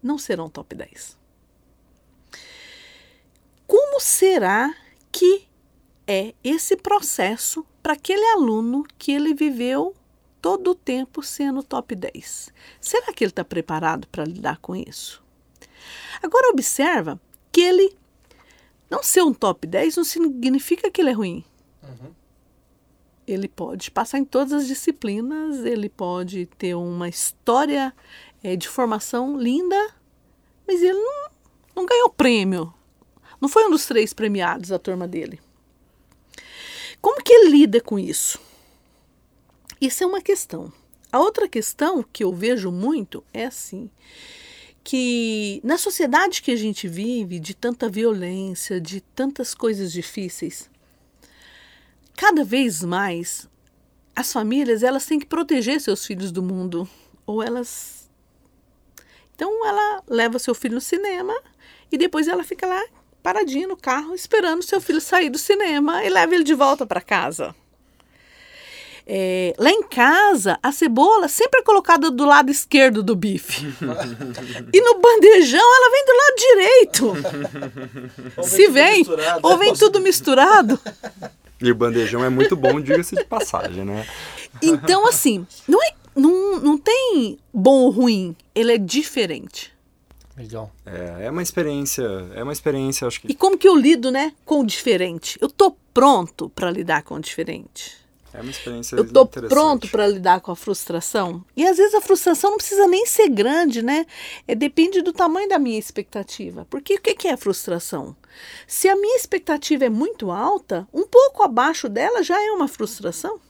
não 0.00 0.18
serão 0.18 0.48
top 0.48 0.76
10. 0.76 1.18
Como 3.66 3.98
será 3.98 4.72
que 5.10 5.48
é 6.06 6.32
esse 6.44 6.76
processo 6.76 7.66
para 7.82 7.94
aquele 7.94 8.24
aluno 8.34 8.86
que 8.96 9.10
ele 9.10 9.34
viveu 9.34 9.96
todo 10.40 10.70
o 10.70 10.74
tempo 10.76 11.24
sendo 11.24 11.60
top 11.60 11.96
10? 11.96 12.52
Será 12.80 13.12
que 13.12 13.24
ele 13.24 13.32
está 13.32 13.44
preparado 13.44 14.06
para 14.06 14.24
lidar 14.24 14.58
com 14.58 14.76
isso? 14.76 15.20
Agora 16.22 16.50
observa 16.50 17.20
que 17.56 17.62
ele 17.62 17.96
não 18.90 19.02
ser 19.02 19.22
um 19.22 19.32
top 19.32 19.66
10 19.66 19.96
não 19.96 20.04
significa 20.04 20.90
que 20.90 21.00
ele 21.00 21.08
é 21.08 21.14
ruim. 21.14 21.42
Uhum. 21.82 22.12
Ele 23.26 23.48
pode 23.48 23.90
passar 23.90 24.18
em 24.18 24.26
todas 24.26 24.52
as 24.52 24.66
disciplinas, 24.66 25.64
ele 25.64 25.88
pode 25.88 26.44
ter 26.58 26.74
uma 26.74 27.08
história 27.08 27.94
é, 28.42 28.56
de 28.56 28.68
formação 28.68 29.38
linda, 29.38 29.94
mas 30.68 30.82
ele 30.82 30.98
não, 30.98 31.30
não 31.76 31.86
ganhou 31.86 32.10
prêmio. 32.10 32.74
Não 33.40 33.48
foi 33.48 33.66
um 33.66 33.70
dos 33.70 33.86
três 33.86 34.12
premiados 34.12 34.68
da 34.68 34.78
turma 34.78 35.08
dele. 35.08 35.40
Como 37.00 37.22
que 37.22 37.32
ele 37.32 37.48
lida 37.52 37.80
com 37.80 37.98
isso? 37.98 38.38
Isso 39.80 40.04
é 40.04 40.06
uma 40.06 40.20
questão. 40.20 40.70
A 41.10 41.18
outra 41.18 41.48
questão 41.48 42.02
que 42.02 42.22
eu 42.22 42.34
vejo 42.34 42.70
muito 42.70 43.24
é 43.32 43.46
assim: 43.46 43.90
que 44.86 45.60
na 45.64 45.76
sociedade 45.76 46.40
que 46.40 46.52
a 46.52 46.56
gente 46.56 46.86
vive, 46.86 47.40
de 47.40 47.54
tanta 47.54 47.88
violência, 47.88 48.80
de 48.80 49.00
tantas 49.00 49.52
coisas 49.52 49.90
difíceis, 49.90 50.70
cada 52.16 52.44
vez 52.44 52.84
mais 52.84 53.48
as 54.14 54.32
famílias 54.32 54.84
elas 54.84 55.04
têm 55.04 55.18
que 55.18 55.26
proteger 55.26 55.80
seus 55.80 56.06
filhos 56.06 56.30
do 56.30 56.40
mundo 56.40 56.88
ou 57.26 57.42
elas 57.42 58.08
então 59.34 59.66
ela 59.66 60.04
leva 60.06 60.38
seu 60.38 60.54
filho 60.54 60.76
no 60.76 60.80
cinema 60.80 61.34
e 61.90 61.98
depois 61.98 62.28
ela 62.28 62.44
fica 62.44 62.64
lá 62.64 62.82
paradinha 63.24 63.66
no 63.66 63.76
carro 63.76 64.14
esperando 64.14 64.62
seu 64.62 64.80
filho 64.80 65.00
sair 65.00 65.30
do 65.30 65.36
cinema 65.36 66.04
e 66.04 66.08
leva 66.08 66.32
ele 66.32 66.44
de 66.44 66.54
volta 66.54 66.86
para 66.86 67.00
casa. 67.00 67.52
É, 69.08 69.54
lá 69.56 69.70
em 69.70 69.84
casa, 69.84 70.58
a 70.60 70.72
cebola 70.72 71.28
sempre 71.28 71.60
é 71.60 71.62
colocada 71.62 72.10
do 72.10 72.26
lado 72.26 72.50
esquerdo 72.50 73.04
do 73.04 73.14
bife. 73.14 73.64
e 74.72 74.80
no 74.80 74.98
bandejão, 74.98 75.60
ela 75.60 75.90
vem 75.92 76.04
do 76.04 76.16
lado 76.16 76.34
direito. 76.36 77.14
Se 78.42 78.66
vem, 78.66 79.06
ou 79.42 79.56
vem 79.56 79.72
tudo 79.74 80.00
misturado. 80.00 80.76
E 81.62 81.70
o 81.70 81.74
bandejão 81.74 82.24
é 82.24 82.28
muito 82.28 82.56
bom, 82.56 82.80
diga-se 82.80 83.14
de 83.14 83.24
passagem, 83.24 83.84
né? 83.84 84.04
Então, 84.60 85.06
assim, 85.06 85.46
não, 85.68 85.80
é, 85.82 85.92
não, 86.14 86.58
não 86.58 86.78
tem 86.78 87.38
bom 87.54 87.82
ou 87.82 87.90
ruim, 87.90 88.34
ele 88.54 88.72
é 88.72 88.78
diferente. 88.78 89.72
Legal. 90.36 90.72
É, 90.84 91.26
é 91.26 91.30
uma 91.30 91.42
experiência, 91.42 92.04
é 92.34 92.42
uma 92.42 92.52
experiência, 92.52 93.06
acho 93.06 93.20
que. 93.20 93.30
E 93.30 93.34
como 93.34 93.56
que 93.56 93.68
eu 93.68 93.76
lido, 93.76 94.10
né, 94.10 94.32
com 94.44 94.60
o 94.60 94.66
diferente? 94.66 95.38
Eu 95.40 95.48
tô 95.48 95.76
pronto 95.94 96.50
para 96.50 96.70
lidar 96.70 97.04
com 97.04 97.14
o 97.14 97.20
diferente. 97.20 98.04
É 98.36 98.42
uma 98.42 98.50
experiência 98.50 98.96
Eu 98.96 99.04
estou 99.04 99.26
pronto 99.26 99.88
para 99.88 100.06
lidar 100.06 100.42
com 100.42 100.50
a 100.50 100.56
frustração. 100.56 101.42
E 101.56 101.66
às 101.66 101.78
vezes 101.78 101.94
a 101.94 102.02
frustração 102.02 102.50
não 102.50 102.58
precisa 102.58 102.86
nem 102.86 103.06
ser 103.06 103.30
grande, 103.30 103.80
né? 103.80 104.04
É, 104.46 104.54
depende 104.54 105.00
do 105.00 105.10
tamanho 105.10 105.48
da 105.48 105.58
minha 105.58 105.78
expectativa. 105.78 106.66
Porque 106.68 106.96
o 106.96 107.00
que 107.00 107.26
é 107.28 107.32
a 107.32 107.36
frustração? 107.38 108.14
Se 108.66 108.90
a 108.90 108.96
minha 108.96 109.16
expectativa 109.16 109.86
é 109.86 109.88
muito 109.88 110.30
alta, 110.30 110.86
um 110.92 111.06
pouco 111.06 111.42
abaixo 111.42 111.88
dela 111.88 112.22
já 112.22 112.38
é 112.38 112.50
uma 112.50 112.68
frustração. 112.68 113.40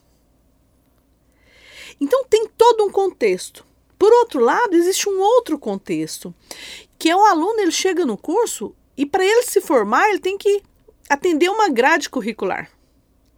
Então 2.00 2.24
tem 2.26 2.46
todo 2.56 2.84
um 2.84 2.90
contexto. 2.90 3.66
Por 3.98 4.12
outro 4.12 4.38
lado, 4.38 4.76
existe 4.76 5.08
um 5.08 5.18
outro 5.18 5.58
contexto, 5.58 6.32
que 6.96 7.10
é 7.10 7.16
o 7.16 7.24
aluno 7.24 7.58
ele 7.58 7.72
chega 7.72 8.06
no 8.06 8.16
curso 8.16 8.72
e 8.96 9.04
para 9.04 9.24
ele 9.24 9.42
se 9.42 9.60
formar, 9.60 10.08
ele 10.10 10.20
tem 10.20 10.38
que 10.38 10.62
atender 11.08 11.48
uma 11.48 11.68
grade 11.68 12.08
curricular 12.08 12.75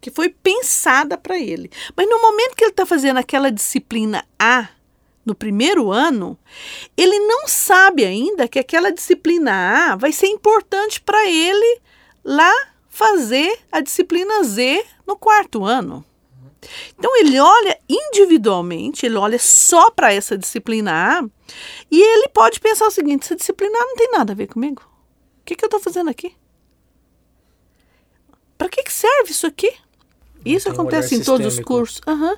que 0.01 0.11
foi 0.11 0.29
pensada 0.29 1.17
para 1.19 1.39
ele. 1.39 1.71
Mas 1.97 2.09
no 2.09 2.21
momento 2.21 2.55
que 2.55 2.65
ele 2.65 2.71
está 2.71 2.87
fazendo 2.87 3.19
aquela 3.19 3.51
disciplina 3.51 4.25
A, 4.39 4.69
no 5.25 5.35
primeiro 5.35 5.91
ano, 5.91 6.39
ele 6.97 7.19
não 7.19 7.47
sabe 7.47 8.05
ainda 8.05 8.49
que 8.49 8.59
aquela 8.59 8.91
disciplina 8.91 9.53
A 9.93 9.97
vai 9.97 10.13
ser 10.13 10.27
importante 10.29 11.01
para 11.01 11.29
ele 11.29 11.81
lá 12.25 12.53
fazer 12.89 13.61
a 13.71 13.81
disciplina 13.81 14.43
Z 14.43 14.85
no 15.07 15.17
quarto 15.17 15.65
ano. 15.65 16.05
Então 16.99 17.17
ele 17.17 17.39
olha 17.39 17.79
individualmente, 17.89 19.07
ele 19.07 19.17
olha 19.17 19.39
só 19.39 19.91
para 19.91 20.13
essa 20.13 20.37
disciplina 20.37 21.21
A 21.21 21.25
e 21.91 22.01
ele 22.01 22.29
pode 22.29 22.59
pensar 22.59 22.87
o 22.87 22.91
seguinte: 22.91 23.25
essa 23.25 23.37
disciplina 23.37 23.79
A 23.79 23.85
não 23.85 23.97
tem 23.97 24.11
nada 24.11 24.33
a 24.33 24.37
ver 24.37 24.49
comigo. 24.49 24.83
O 25.41 25.45
que, 25.45 25.55
que 25.55 25.65
eu 25.65 25.69
estou 25.69 25.81
fazendo 25.81 26.11
aqui? 26.11 26.35
Para 28.57 28.69
que, 28.69 28.83
que 28.83 28.93
serve 28.93 29.31
isso 29.31 29.47
aqui? 29.47 29.73
Isso 30.45 30.69
acontece 30.69 31.15
em 31.15 31.23
todos 31.23 31.47
os 31.47 31.61
cursos. 31.61 32.01
Uhum. 32.07 32.37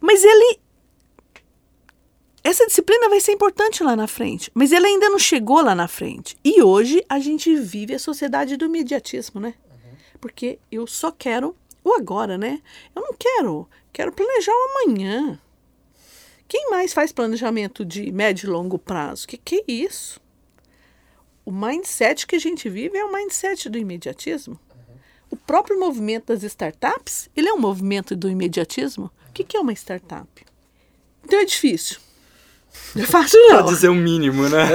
Mas 0.00 0.24
ele. 0.24 0.60
Essa 2.42 2.66
disciplina 2.66 3.08
vai 3.08 3.20
ser 3.20 3.32
importante 3.32 3.82
lá 3.82 3.96
na 3.96 4.06
frente, 4.06 4.52
mas 4.54 4.70
ele 4.70 4.86
ainda 4.86 5.08
não 5.08 5.18
chegou 5.18 5.60
lá 5.60 5.74
na 5.74 5.88
frente. 5.88 6.36
E 6.44 6.62
hoje 6.62 7.04
a 7.08 7.18
gente 7.18 7.54
vive 7.56 7.92
a 7.94 7.98
sociedade 7.98 8.56
do 8.56 8.66
imediatismo, 8.66 9.40
né? 9.40 9.54
Uhum. 9.68 9.96
Porque 10.20 10.58
eu 10.70 10.86
só 10.86 11.10
quero 11.10 11.56
o 11.82 11.92
agora, 11.94 12.38
né? 12.38 12.62
Eu 12.94 13.02
não 13.02 13.14
quero, 13.18 13.68
quero 13.92 14.12
planejar 14.12 14.52
o 14.52 14.82
amanhã. 14.82 15.40
Quem 16.48 16.70
mais 16.70 16.92
faz 16.92 17.10
planejamento 17.10 17.84
de 17.84 18.12
médio 18.12 18.46
e 18.46 18.50
longo 18.50 18.78
prazo? 18.78 19.26
Que 19.26 19.36
que 19.36 19.56
é 19.56 19.72
isso? 19.72 20.20
O 21.44 21.50
mindset 21.50 22.26
que 22.26 22.36
a 22.36 22.40
gente 22.40 22.68
vive 22.68 22.96
é 22.96 23.04
o 23.04 23.12
mindset 23.12 23.68
do 23.68 23.78
imediatismo. 23.78 24.58
O 25.30 25.36
próprio 25.36 25.78
movimento 25.78 26.26
das 26.26 26.42
startups, 26.42 27.28
ele 27.36 27.48
é 27.48 27.52
um 27.52 27.58
movimento 27.58 28.14
do 28.14 28.28
imediatismo. 28.28 29.10
O 29.28 29.32
que, 29.32 29.44
que 29.44 29.56
é 29.56 29.60
uma 29.60 29.72
startup? 29.72 30.28
Então 31.24 31.38
é 31.38 31.44
difícil. 31.44 31.98
Não 32.94 33.02
é 33.02 33.06
fácil 33.06 33.40
não. 33.48 33.56
Pode 33.56 33.74
dizer 33.74 33.88
o 33.88 33.94
mínimo, 33.94 34.48
né? 34.48 34.66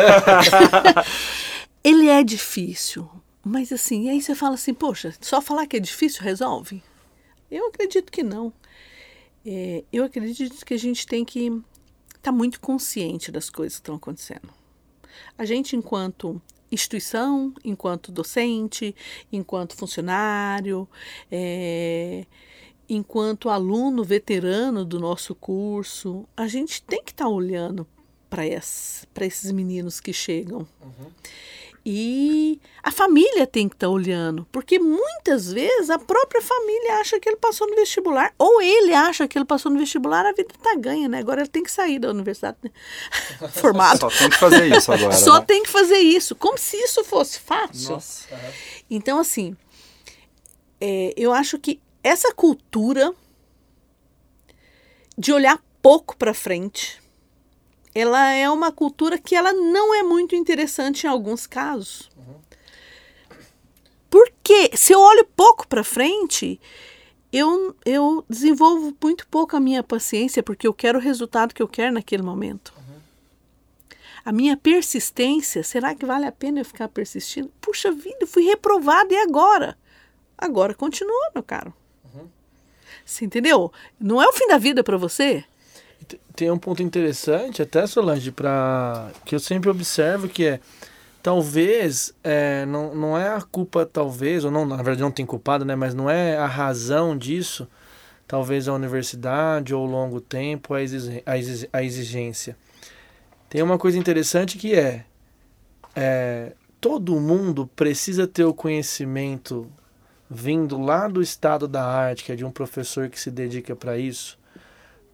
ele 1.84 2.08
é 2.08 2.24
difícil. 2.24 3.10
Mas 3.44 3.72
assim, 3.72 4.10
aí 4.10 4.22
você 4.22 4.36
fala 4.36 4.56
assim, 4.56 4.74
poxa, 4.74 5.14
só 5.22 5.42
falar 5.42 5.66
que 5.66 5.78
é 5.78 5.80
difícil 5.80 6.22
resolve? 6.22 6.84
Eu 7.50 7.68
acredito 7.68 8.12
que 8.12 8.22
não. 8.22 8.54
É, 9.46 9.84
eu 9.92 10.04
acredito 10.04 10.64
que 10.64 10.74
a 10.74 10.78
gente 10.78 11.08
tem 11.08 11.26
que 11.26 11.48
estar 11.48 11.64
tá 12.22 12.32
muito 12.32 12.60
consciente 12.60 13.32
das 13.32 13.50
coisas 13.50 13.78
que 13.78 13.82
estão 13.82 13.96
acontecendo. 13.96 14.50
A 15.38 15.46
gente, 15.46 15.76
enquanto 15.76 16.42
instituição, 16.72 17.54
enquanto 17.64 18.12
docente, 18.12 18.96
enquanto 19.32 19.76
funcionário, 19.76 20.88
é, 21.32 22.26
enquanto 22.88 23.50
aluno 23.50 24.04
veterano 24.04 24.86
do 24.86 25.00
nosso 25.00 25.36
curso, 25.36 26.26
a 26.36 26.48
gente 26.48 26.82
tem 26.84 27.04
que 27.04 27.12
estar 27.12 27.26
tá 27.26 27.30
olhando 27.30 27.88
para 28.30 28.46
esses 28.46 29.52
meninos 29.52 30.00
que 30.00 30.14
chegam. 30.14 30.68
Uhum. 30.82 31.12
E 31.84 32.60
a 32.84 32.92
família 32.92 33.48
tem 33.48 33.68
que 33.68 33.76
estar 33.76 33.88
tá 33.88 33.92
olhando, 33.92 34.48
porque 34.52 34.78
muitas 34.78 35.52
vezes 35.52 35.90
a 35.90 35.98
própria 35.98 36.40
família 36.40 36.98
acha 37.00 37.20
que 37.20 37.28
ele 37.28 37.38
passou 37.38 37.68
no 37.68 37.76
vestibular, 37.76 38.32
ou 38.38 38.62
ele 38.62 38.94
acha 38.94 39.28
que 39.28 39.36
ele 39.36 39.46
passou 39.46 39.72
no 39.72 39.80
vestibular, 39.80 40.24
a 40.24 40.32
vida 40.32 40.54
está 40.54 40.76
ganha, 40.76 41.10
né? 41.10 41.18
Agora 41.18 41.42
ele 41.42 41.50
tem 41.50 41.64
que 41.64 41.72
sair 41.72 41.98
da 41.98 42.12
universidade 42.12 42.58
né? 42.64 42.70
formado. 43.50 44.00
Só 44.00 44.10
tem 44.10 44.30
que 44.30 44.38
fazer 44.38 44.78
isso 44.78 44.92
agora. 44.92 45.14
Só 45.18 45.40
né? 45.40 45.46
tem 45.48 45.64
que 45.64 45.70
fazer 45.70 45.98
isso, 45.98 46.36
como 46.36 46.58
se 46.58 46.78
isso 46.78 47.04
fosse 47.04 47.40
fácil. 47.40 47.94
Nossa. 47.94 48.28
Então, 48.88 49.18
assim, 49.18 49.58
é, 50.80 51.14
eu 51.18 51.34
acho 51.34 51.58
que 51.58 51.82
essa 52.04 52.32
cultura 52.32 53.12
de 55.18 55.34
olhar 55.34 55.60
pouco 55.82 56.16
para 56.16 56.34
frente, 56.34 57.01
ela 57.94 58.32
é 58.32 58.50
uma 58.50 58.72
cultura 58.72 59.18
que 59.18 59.36
ela 59.36 59.52
não 59.52 59.94
é 59.94 60.02
muito 60.04 60.36
interessante 60.36 61.04
em 61.04 61.10
alguns 61.10 61.46
casos. 61.46 62.10
Uhum. 62.18 62.36
Porque 64.10 64.72
se 64.76 64.94
eu 64.94 65.00
olho 65.00 65.26
pouco 65.36 65.68
para 65.68 65.84
frente, 65.84 66.60
eu, 67.32 67.76
eu 67.86 68.26
desenvolvo 68.30 68.96
muito 69.02 69.28
pouco 69.28 69.56
a 69.56 69.60
minha 69.60 69.84
paciência, 69.84 70.44
porque 70.44 70.68
eu 70.68 70.74
quero 70.74 71.00
o 71.00 71.02
resultado 71.02 71.54
que 71.54 71.62
eu 71.62 71.68
quero 71.68 71.94
naquele 71.94 72.24
momento. 72.24 72.74
Uhum. 72.78 73.00
A 74.24 74.32
minha 74.32 74.56
persistência, 74.56 75.64
será 75.64 75.96
que 75.96 76.06
vale 76.06 76.26
a 76.26 76.32
pena 76.32 76.60
eu 76.60 76.66
ficar 76.66 76.88
persistindo? 76.88 77.52
Puxa 77.60 77.92
vida, 77.92 78.18
eu 78.22 78.28
fui 78.28 78.44
reprovado 78.44 79.14
e 79.14 79.18
agora? 79.18 79.78
Agora 80.38 80.74
continua, 80.74 81.32
meu 81.34 81.44
caro. 81.44 81.74
Uhum. 82.14 82.28
Você 83.06 83.26
entendeu? 83.26 83.72
Não 84.00 84.22
é 84.22 84.28
o 84.28 84.34
fim 84.34 84.48
da 84.48 84.58
vida 84.58 84.84
para 84.84 84.98
você. 84.98 85.46
Tem 86.36 86.50
um 86.50 86.58
ponto 86.58 86.82
interessante, 86.82 87.62
até 87.62 87.86
Solange, 87.86 88.32
para 88.32 89.12
que 89.26 89.36
eu 89.36 89.40
sempre 89.40 89.70
observo 89.70 90.28
que 90.28 90.46
é 90.46 90.60
talvez 91.22 92.14
é, 92.24 92.66
não, 92.66 92.96
não 92.96 93.18
é 93.18 93.30
a 93.30 93.42
culpa, 93.42 93.86
talvez, 93.86 94.44
ou 94.44 94.52
não, 94.52 94.66
na 94.66 94.78
verdade 94.78 95.02
não 95.02 95.12
tem 95.12 95.26
culpado, 95.26 95.64
né? 95.64 95.76
Mas 95.76 95.94
não 95.94 96.10
é 96.10 96.38
a 96.38 96.48
razão 96.48 97.18
disso, 97.18 97.68
talvez 98.28 98.68
a 98.68 98.74
universidade 98.74 99.74
ou 99.74 99.88
o 99.88 99.90
longo 99.90 100.20
tempo, 100.20 100.74
a, 100.74 101.84
exigência. 101.84 102.58
Tem 103.50 103.62
uma 103.62 103.78
coisa 103.78 103.98
interessante 103.98 104.58
que 104.58 104.74
é, 104.74 105.06
é 105.96 106.54
todo 106.80 107.20
mundo 107.20 107.70
precisa 107.76 108.26
ter 108.26 108.46
o 108.46 108.54
conhecimento 108.54 109.72
vindo 110.30 110.80
lá 110.82 111.08
do 111.08 111.22
estado 111.22 111.68
da 111.68 111.86
arte, 111.86 112.24
que 112.24 112.32
é 112.32 112.36
de 112.36 112.46
um 112.46 112.52
professor 112.52 113.10
que 113.10 113.20
se 113.20 113.30
dedica 113.30 113.76
para 113.76 113.98
isso, 113.98 114.40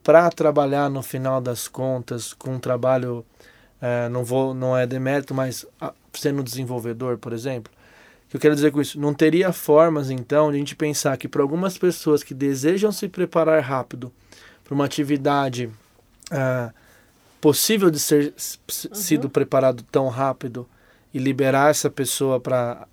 para 0.08 0.30
trabalhar 0.30 0.90
no 0.90 1.04
final 1.04 1.42
das 1.42 1.68
contas 1.68 2.32
com 2.32 2.52
um 2.52 2.60
trabalho 2.60 3.26
é, 3.82 4.08
não 4.08 4.24
vou 4.24 4.54
não 4.54 4.78
é 4.78 4.88
demérito, 4.88 5.36
mas 5.36 5.66
sendo 6.14 6.42
desenvolvedor, 6.42 7.18
por 7.18 7.34
exemplo. 7.34 7.74
O 8.26 8.30
que 8.30 8.38
eu 8.38 8.40
quero 8.40 8.56
dizer 8.56 8.72
com 8.72 8.80
isso? 8.80 8.98
Não 8.98 9.14
teria 9.14 9.52
formas, 9.52 10.10
então, 10.10 10.50
de 10.50 10.56
a 10.56 10.60
gente 10.60 10.78
pensar 10.78 11.18
que 11.18 11.28
para 11.28 11.42
algumas 11.42 11.78
pessoas 11.78 12.24
que 12.24 12.34
desejam 12.34 12.90
se 12.90 13.10
preparar 13.10 13.62
rápido 13.62 14.10
para 14.64 14.74
uma 14.74 14.86
atividade 14.86 15.66
uh, 16.32 16.74
possível 17.42 17.92
de 17.92 18.00
ser 18.00 18.28
uhum. 18.28 18.96
sido 18.96 19.30
preparado 19.30 19.84
tão 19.92 20.08
rápido 20.08 20.66
e 21.14 21.20
liberar 21.20 21.70
essa 21.70 21.90
pessoa 21.90 22.40
para 22.40 22.88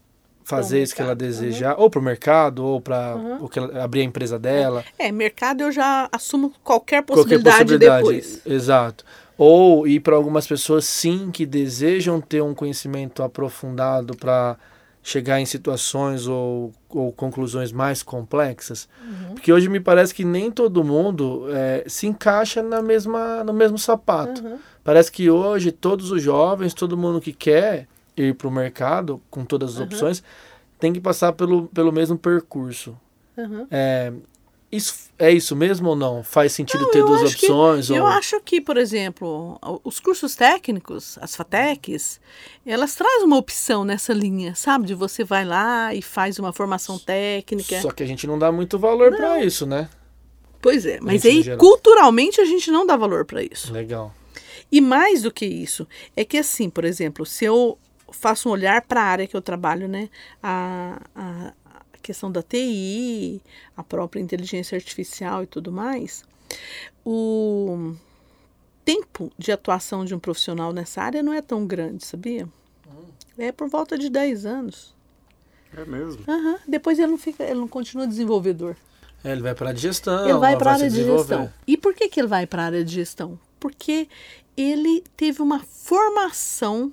fazer 0.45 0.83
isso 0.83 0.95
que 0.95 1.03
ela 1.03 1.15
desejar, 1.15 1.75
uhum. 1.77 1.83
ou 1.83 1.91
para 1.91 2.01
o 2.01 2.03
mercado, 2.03 2.65
ou 2.65 2.81
para 2.81 3.17
uhum. 3.17 3.49
abrir 3.83 4.03
a 4.03 4.05
empresa 4.05 4.39
dela. 4.39 4.85
É, 4.99 5.11
mercado 5.11 5.63
eu 5.63 5.73
já 5.73 6.09
assumo 6.13 6.53
qualquer 6.63 7.03
possibilidade, 7.03 7.43
qualquer 7.43 7.65
possibilidade 7.65 8.03
depois. 8.03 8.41
Exato. 8.47 9.05
Ou 9.37 9.87
ir 9.87 10.01
para 10.01 10.15
algumas 10.15 10.47
pessoas 10.47 10.85
sim 10.85 11.31
que 11.33 11.45
desejam 11.45 12.21
ter 12.21 12.43
um 12.43 12.55
conhecimento 12.55 13.23
aprofundado 13.23 14.17
para 14.17 14.57
chegar 15.03 15.39
em 15.39 15.45
situações 15.45 16.27
ou, 16.27 16.73
ou 16.89 17.13
conclusões 17.13 17.73
mais 17.73 18.03
complexas. 18.03 18.89
Uhum. 19.03 19.35
Porque 19.35 19.53
hoje 19.53 19.69
me 19.69 19.81
parece 19.81 20.15
que 20.15 20.25
nem 20.25 20.51
todo 20.51 20.83
mundo 20.85 21.47
é, 21.51 21.85
se 21.87 22.07
encaixa 22.07 22.63
na 22.63 22.81
mesma, 22.81 23.45
no 23.45 23.53
mesmo 23.53 23.77
sapato. 23.77 24.43
Uhum. 24.43 24.59
Parece 24.83 25.11
que 25.11 25.29
hoje 25.29 25.73
todos 25.73 26.11
os 26.11 26.23
jovens, 26.23 26.73
todo 26.73 26.97
mundo 26.97 27.21
que 27.21 27.33
quer 27.33 27.87
ir 28.17 28.35
para 28.35 28.49
o 28.49 28.51
mercado 28.51 29.21
com 29.31 29.45
todas 29.45 29.75
as 29.75 29.79
uhum. 29.79 29.85
opções, 29.85 30.23
tem 30.79 30.93
que 30.93 31.01
passar 31.01 31.33
pelo, 31.33 31.69
pelo 31.69 31.93
mesmo 31.93 32.19
percurso. 32.19 32.97
É, 33.71 34.13
isso, 34.71 35.11
é 35.19 35.31
isso 35.31 35.55
mesmo 35.55 35.91
ou 35.91 35.97
não? 35.97 36.23
Faz 36.23 36.53
sentido 36.53 36.83
não, 36.83 36.91
ter 36.91 37.05
duas 37.05 37.23
opções? 37.23 37.87
Que, 37.87 37.93
ou... 37.93 37.99
Eu 37.99 38.07
acho 38.07 38.41
que, 38.41 38.61
por 38.61 38.77
exemplo, 38.77 39.59
os 39.85 40.01
cursos 40.01 40.35
técnicos, 40.35 41.17
as 41.21 41.37
FATECs, 41.37 42.21
elas 42.67 42.95
trazem 42.95 43.25
uma 43.25 43.37
opção 43.37 43.85
nessa 43.85 44.13
linha, 44.13 44.55
sabe? 44.55 44.87
De 44.87 44.95
você 44.95 45.23
vai 45.23 45.45
lá 45.45 45.95
e 45.95 46.03
faz 46.03 46.39
uma 46.39 46.53
formação 46.53 46.99
técnica. 46.99 47.81
Só 47.81 47.91
que 47.91 48.03
a 48.03 48.07
gente 48.07 48.27
não 48.27 48.39
dá 48.39 48.51
muito 48.51 48.79
valor 48.79 49.15
para 49.15 49.45
isso, 49.45 49.65
né? 49.65 49.89
Pois 50.61 50.87
é, 50.87 50.99
mas 51.01 51.25
aí 51.25 51.57
culturalmente 51.57 52.41
a 52.41 52.45
gente 52.45 52.71
não 52.71 52.87
dá 52.87 52.97
valor 52.97 53.25
para 53.25 53.43
isso. 53.43 53.73
Legal. 53.73 54.15
E 54.73 54.81
mais 54.81 55.23
do 55.23 55.31
que 55.31 55.45
isso, 55.45 55.87
é 56.17 56.25
que 56.25 56.39
assim, 56.39 56.69
por 56.69 56.85
exemplo, 56.85 57.25
se 57.25 57.45
eu 57.45 57.79
faço 58.13 58.49
um 58.49 58.53
olhar 58.53 58.83
para 58.83 59.01
a 59.01 59.05
área 59.05 59.27
que 59.27 59.37
eu 59.37 59.43
trabalho, 59.43 59.89
né? 59.89 60.09
A, 60.43 61.01
a, 61.15 61.53
questão 62.05 62.31
da 62.31 62.43
TI, 62.43 63.41
a 63.75 63.83
própria 63.83 64.21
inteligência 64.21 64.77
artificial 64.77 65.43
e 65.43 65.47
tudo 65.47 65.73
mais, 65.73 66.23
o 67.05 67.95
tempo 68.85 69.33
de 69.39 69.51
atuação 69.51 70.05
de 70.05 70.15
um 70.15 70.19
profissional 70.19 70.73
nessa 70.73 71.03
área 71.03 71.23
não 71.23 71.33
é 71.33 71.41
tão 71.41 71.67
grande, 71.67 72.05
sabia? 72.05 72.47
Hum. 72.87 73.07
É 73.39 73.51
por 73.51 73.69
volta 73.69 73.97
de 73.97 74.11
10 74.11 74.45
anos. 74.45 74.95
É 75.77 75.85
mesmo? 75.85 76.23
Uhum. 76.29 76.59
Depois 76.69 76.99
ele 76.99 77.11
não 77.11 77.19
fica, 77.19 77.43
ele 77.43 77.59
não 77.59 77.67
continua 77.67 78.07
desenvolvedor. 78.07 78.77
É, 79.25 79.33
ele 79.33 79.41
vai 79.41 79.55
para 79.55 79.71
a 79.71 79.75
gestão. 79.75 80.29
Ele 80.29 80.39
vai 80.39 80.57
para 80.57 80.71
a 80.71 80.75
área 80.75 80.91
de 80.91 81.03
gestão. 81.03 81.53
E 81.67 81.77
por 81.77 81.95
que, 81.95 82.09
que 82.11 82.21
ele 82.21 82.29
vai 82.29 82.47
para 82.47 82.63
a 82.63 82.67
área 82.67 82.85
de 82.85 82.95
gestão? 82.95 83.41
Porque 83.59 84.07
ele 84.57 85.03
teve 85.17 85.41
uma 85.41 85.61
formação 85.61 86.93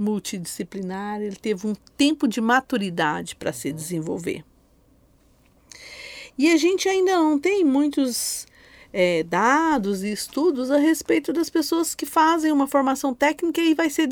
multidisciplinar, 0.00 1.20
ele 1.20 1.36
teve 1.36 1.66
um 1.66 1.74
tempo 1.96 2.26
de 2.26 2.40
maturidade 2.40 3.36
para 3.36 3.52
se 3.52 3.70
desenvolver. 3.72 4.44
E 6.38 6.50
a 6.50 6.56
gente 6.56 6.88
ainda 6.88 7.12
não 7.12 7.38
tem 7.38 7.64
muitos 7.64 8.46
é, 8.92 9.22
dados 9.22 10.02
e 10.02 10.10
estudos 10.10 10.70
a 10.70 10.78
respeito 10.78 11.32
das 11.32 11.48
pessoas 11.48 11.94
que 11.94 12.06
fazem 12.06 12.50
uma 12.50 12.66
formação 12.66 13.14
técnica 13.14 13.60
e 13.60 13.74
vai 13.74 13.88
ser 13.90 14.08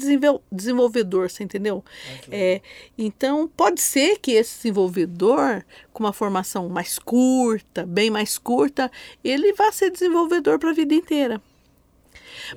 desenvolvedor, 0.52 1.30
você 1.30 1.42
entendeu? 1.42 1.84
É, 2.30 2.60
então, 2.96 3.48
pode 3.48 3.80
ser 3.80 4.18
que 4.18 4.32
esse 4.32 4.56
desenvolvedor, 4.56 5.64
com 5.92 6.04
uma 6.04 6.12
formação 6.12 6.68
mais 6.68 6.98
curta, 6.98 7.84
bem 7.84 8.10
mais 8.10 8.38
curta, 8.38 8.90
ele 9.24 9.52
vá 9.52 9.72
ser 9.72 9.90
desenvolvedor 9.90 10.58
para 10.58 10.70
a 10.70 10.74
vida 10.74 10.94
inteira. 10.94 11.40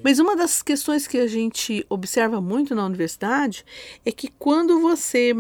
Mas 0.04 0.20
uma 0.20 0.36
das 0.36 0.62
questões 0.62 1.08
que 1.08 1.18
a 1.18 1.28
gente 1.28 1.86
observa 1.90 2.40
muito 2.40 2.76
na 2.76 2.86
universidade 2.86 3.66
é 4.06 4.12
que 4.12 4.30
quando 4.30 4.80
você 4.80 5.36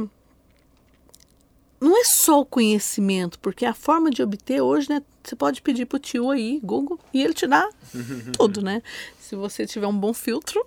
não 1.79 1.99
é 1.99 2.03
só 2.03 2.41
o 2.41 2.45
conhecimento, 2.45 3.39
porque 3.39 3.65
a 3.65 3.73
forma 3.73 4.11
de 4.11 4.21
obter 4.21 4.61
hoje, 4.61 4.87
né? 4.87 5.01
Você 5.23 5.35
pode 5.35 5.61
pedir 5.61 5.85
para 5.85 5.97
o 5.97 5.99
tio 5.99 6.29
aí, 6.29 6.59
Google, 6.63 6.99
e 7.11 7.23
ele 7.23 7.33
te 7.33 7.47
dá 7.47 7.67
tudo, 8.37 8.61
né? 8.61 8.83
Se 9.19 9.35
você 9.35 9.65
tiver 9.65 9.87
um 9.87 9.97
bom 9.97 10.13
filtro, 10.13 10.63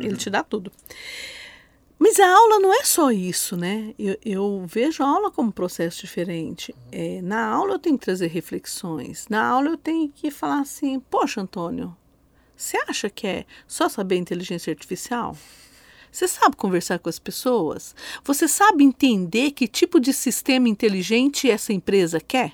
ele 0.00 0.16
te 0.16 0.30
dá 0.30 0.44
tudo. 0.44 0.70
Mas 1.98 2.18
a 2.18 2.28
aula 2.28 2.60
não 2.60 2.72
é 2.72 2.84
só 2.84 3.10
isso, 3.10 3.56
né? 3.56 3.94
Eu, 3.98 4.16
eu 4.24 4.64
vejo 4.66 5.02
a 5.02 5.08
aula 5.08 5.30
como 5.30 5.48
um 5.48 5.52
processo 5.52 6.00
diferente. 6.00 6.74
É, 6.92 7.22
na 7.22 7.46
aula 7.46 7.74
eu 7.74 7.78
tenho 7.78 7.98
que 7.98 8.04
trazer 8.04 8.26
reflexões. 8.26 9.26
Na 9.28 9.44
aula 9.46 9.70
eu 9.70 9.76
tenho 9.76 10.08
que 10.10 10.30
falar 10.30 10.60
assim: 10.60 11.00
Poxa, 11.00 11.40
Antônio, 11.40 11.96
você 12.56 12.76
acha 12.88 13.10
que 13.10 13.26
é 13.26 13.44
só 13.66 13.88
saber 13.88 14.16
inteligência 14.16 14.72
artificial? 14.72 15.36
Você 16.10 16.28
sabe 16.28 16.56
conversar 16.56 17.00
com 17.00 17.08
as 17.08 17.18
pessoas? 17.18 17.94
Você 18.22 18.46
sabe 18.46 18.84
entender 18.84 19.50
que 19.50 19.66
tipo 19.66 19.98
de 19.98 20.12
sistema 20.12 20.68
inteligente 20.68 21.50
essa 21.50 21.72
empresa 21.72 22.20
quer? 22.20 22.52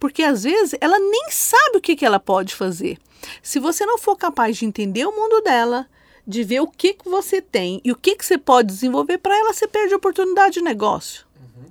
Porque 0.00 0.24
às 0.24 0.42
vezes 0.42 0.76
ela 0.80 0.98
nem 0.98 1.30
sabe 1.30 1.78
o 1.78 1.80
que, 1.80 1.94
que 1.94 2.04
ela 2.04 2.18
pode 2.18 2.54
fazer. 2.54 2.98
Se 3.42 3.60
você 3.60 3.86
não 3.86 3.98
for 3.98 4.16
capaz 4.16 4.56
de 4.56 4.64
entender 4.64 5.06
o 5.06 5.14
mundo 5.14 5.40
dela, 5.42 5.88
de 6.26 6.42
ver 6.42 6.60
o 6.60 6.66
que, 6.66 6.94
que 6.94 7.08
você 7.08 7.40
tem 7.40 7.80
e 7.84 7.92
o 7.92 7.96
que, 7.96 8.16
que 8.16 8.26
você 8.26 8.36
pode 8.36 8.68
desenvolver 8.68 9.18
para 9.18 9.38
ela, 9.38 9.52
você 9.52 9.68
perde 9.68 9.94
a 9.94 9.96
oportunidade 9.96 10.54
de 10.54 10.62
negócio. 10.62 11.24
Uhum. 11.40 11.70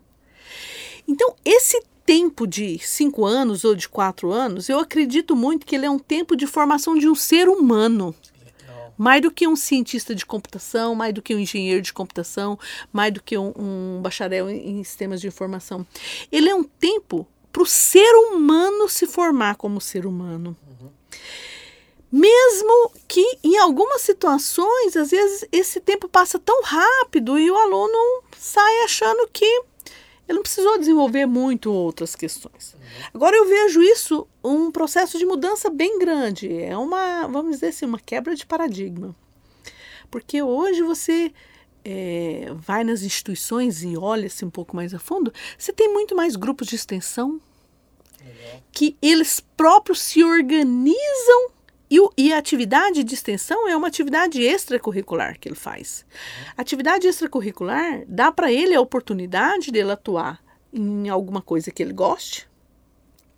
Então, 1.06 1.36
esse 1.44 1.84
tempo 2.06 2.46
de 2.46 2.78
cinco 2.80 3.26
anos 3.26 3.66
ou 3.66 3.76
de 3.76 3.90
quatro 3.90 4.32
anos, 4.32 4.70
eu 4.70 4.80
acredito 4.80 5.36
muito 5.36 5.66
que 5.66 5.76
ele 5.76 5.86
é 5.86 5.90
um 5.90 6.00
tempo 6.00 6.36
de 6.36 6.46
formação 6.46 6.98
de 6.98 7.10
um 7.10 7.16
ser 7.16 7.50
humano. 7.50 8.14
Mais 8.98 9.22
do 9.22 9.30
que 9.30 9.46
um 9.46 9.58
cientista 9.58 10.16
de 10.16 10.26
computação, 10.26 10.96
mais 10.96 11.14
do 11.14 11.22
que 11.22 11.36
um 11.36 11.40
engenheiro 11.40 11.82
de 11.82 11.92
computação, 11.92 12.58
mais 12.94 13.14
do 13.14 13.22
que 13.22 13.38
um, 13.38 13.52
um 13.58 14.02
bacharel 14.02 14.50
em, 14.50 14.80
em 14.80 14.84
sistemas 14.86 15.20
de 15.20 15.28
informação. 15.28 15.86
Ele 16.32 16.48
é 16.48 16.56
um 16.56 16.64
tempo 16.64 17.28
para 17.52 17.64
o 17.64 17.66
ser 17.66 18.14
humano 18.16 18.88
se 18.88 19.06
formar 19.06 19.56
como 19.56 19.82
ser 19.82 20.06
humano. 20.06 20.56
Mesmo 22.10 22.92
que 23.08 23.40
em 23.44 23.58
algumas 23.58 24.02
situações, 24.02 24.96
às 24.96 25.12
vezes, 25.12 25.46
esse 25.52 25.82
tempo 25.82 26.08
passa 26.08 26.40
tão 26.40 26.62
rápido 26.64 27.38
e 27.38 27.52
o 27.52 27.58
aluno 27.58 28.24
sai 28.38 28.84
achando 28.84 29.28
que 29.34 29.64
ele 30.28 30.38
não 30.38 30.44
precisou 30.44 30.78
desenvolver 30.78 31.26
muito 31.26 31.72
outras 31.72 32.16
questões. 32.16 32.76
Agora 33.14 33.36
eu 33.36 33.48
vejo 33.48 33.82
isso 33.82 34.28
um 34.44 34.72
processo 34.72 35.18
de 35.18 35.26
mudança 35.26 35.70
bem 35.70 36.00
grande. 36.00 36.52
É 36.52 36.78
uma, 36.78 37.28
vamos 37.28 37.56
dizer 37.56 37.68
assim, 37.68 37.86
uma 37.86 38.00
quebra 38.00 38.36
de 38.36 38.46
paradigma. 38.46 39.16
Porque 40.10 40.42
hoje 40.42 40.82
você 40.82 41.32
é, 41.84 42.48
vai 42.56 42.84
nas 42.84 43.04
instituições 43.04 43.84
e 43.84 43.96
olha-se 43.96 44.44
um 44.44 44.50
pouco 44.50 44.76
mais 44.76 44.94
a 44.94 45.00
fundo, 45.00 45.32
você 45.58 45.72
tem 45.72 45.92
muito 45.94 46.16
mais 46.16 46.36
grupos 46.36 46.68
de 46.68 46.76
extensão 46.76 47.40
que 48.72 48.98
eles 49.02 49.40
próprios 49.56 50.02
se 50.02 50.24
organizam 50.24 51.52
E, 51.90 52.00
e, 52.18 52.34
a 52.34 52.38
atividade 52.38 53.04
de 53.04 53.14
extensão 53.14 53.68
é 53.68 53.78
uma 53.78 53.88
atividade 53.88 54.42
extracurricular 54.42 55.40
que 55.40 55.48
ele 55.48 55.56
faz. 55.56 56.06
Atividade 56.58 57.08
extracurricular 57.08 58.04
dá 58.08 58.32
para 58.32 58.52
ele 58.52 58.74
a 58.74 58.82
oportunidade 58.82 59.72
dele 59.72 59.92
atuar 59.92 60.44
em 60.74 61.08
alguma 61.10 61.42
coisa 61.42 61.72
que 61.72 61.84
ele 61.84 61.94
goste, 61.94 62.50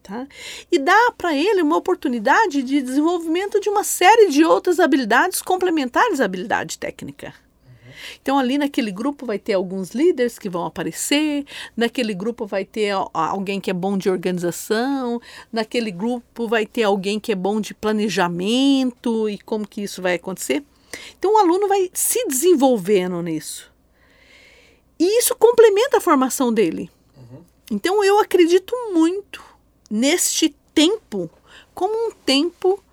tá? 0.01 0.25
E 0.71 0.79
dá 0.79 1.13
para 1.17 1.35
ele 1.35 1.61
uma 1.61 1.77
oportunidade 1.77 2.63
de 2.63 2.81
desenvolvimento 2.81 3.59
de 3.59 3.69
uma 3.69 3.83
série 3.83 4.29
de 4.29 4.43
outras 4.43 4.79
habilidades 4.79 5.41
complementares 5.41 6.21
à 6.21 6.25
habilidade 6.25 6.79
técnica. 6.79 7.33
Então, 8.21 8.37
ali 8.37 8.57
naquele 8.57 8.91
grupo 8.91 9.25
vai 9.25 9.39
ter 9.39 9.53
alguns 9.53 9.91
líderes 9.91 10.37
que 10.37 10.49
vão 10.49 10.65
aparecer, 10.65 11.45
naquele 11.75 12.13
grupo 12.13 12.45
vai 12.45 12.65
ter 12.65 12.91
alguém 13.13 13.59
que 13.59 13.69
é 13.69 13.73
bom 13.73 13.97
de 13.97 14.09
organização, 14.09 15.21
naquele 15.51 15.91
grupo 15.91 16.47
vai 16.47 16.65
ter 16.65 16.83
alguém 16.83 17.19
que 17.19 17.31
é 17.31 17.35
bom 17.35 17.59
de 17.61 17.73
planejamento 17.73 19.29
e 19.29 19.37
como 19.37 19.67
que 19.67 19.81
isso 19.81 20.01
vai 20.01 20.15
acontecer. 20.15 20.63
Então, 21.17 21.33
o 21.33 21.37
aluno 21.37 21.67
vai 21.67 21.89
se 21.93 22.27
desenvolvendo 22.27 23.21
nisso. 23.21 23.71
E 24.99 25.19
isso 25.19 25.35
complementa 25.35 25.97
a 25.97 26.01
formação 26.01 26.51
dele. 26.51 26.89
Uhum. 27.15 27.41
Então, 27.71 28.03
eu 28.03 28.19
acredito 28.19 28.73
muito 28.93 29.43
neste 29.89 30.55
tempo 30.73 31.29
como 31.73 32.09
um 32.09 32.11
tempo 32.25 32.83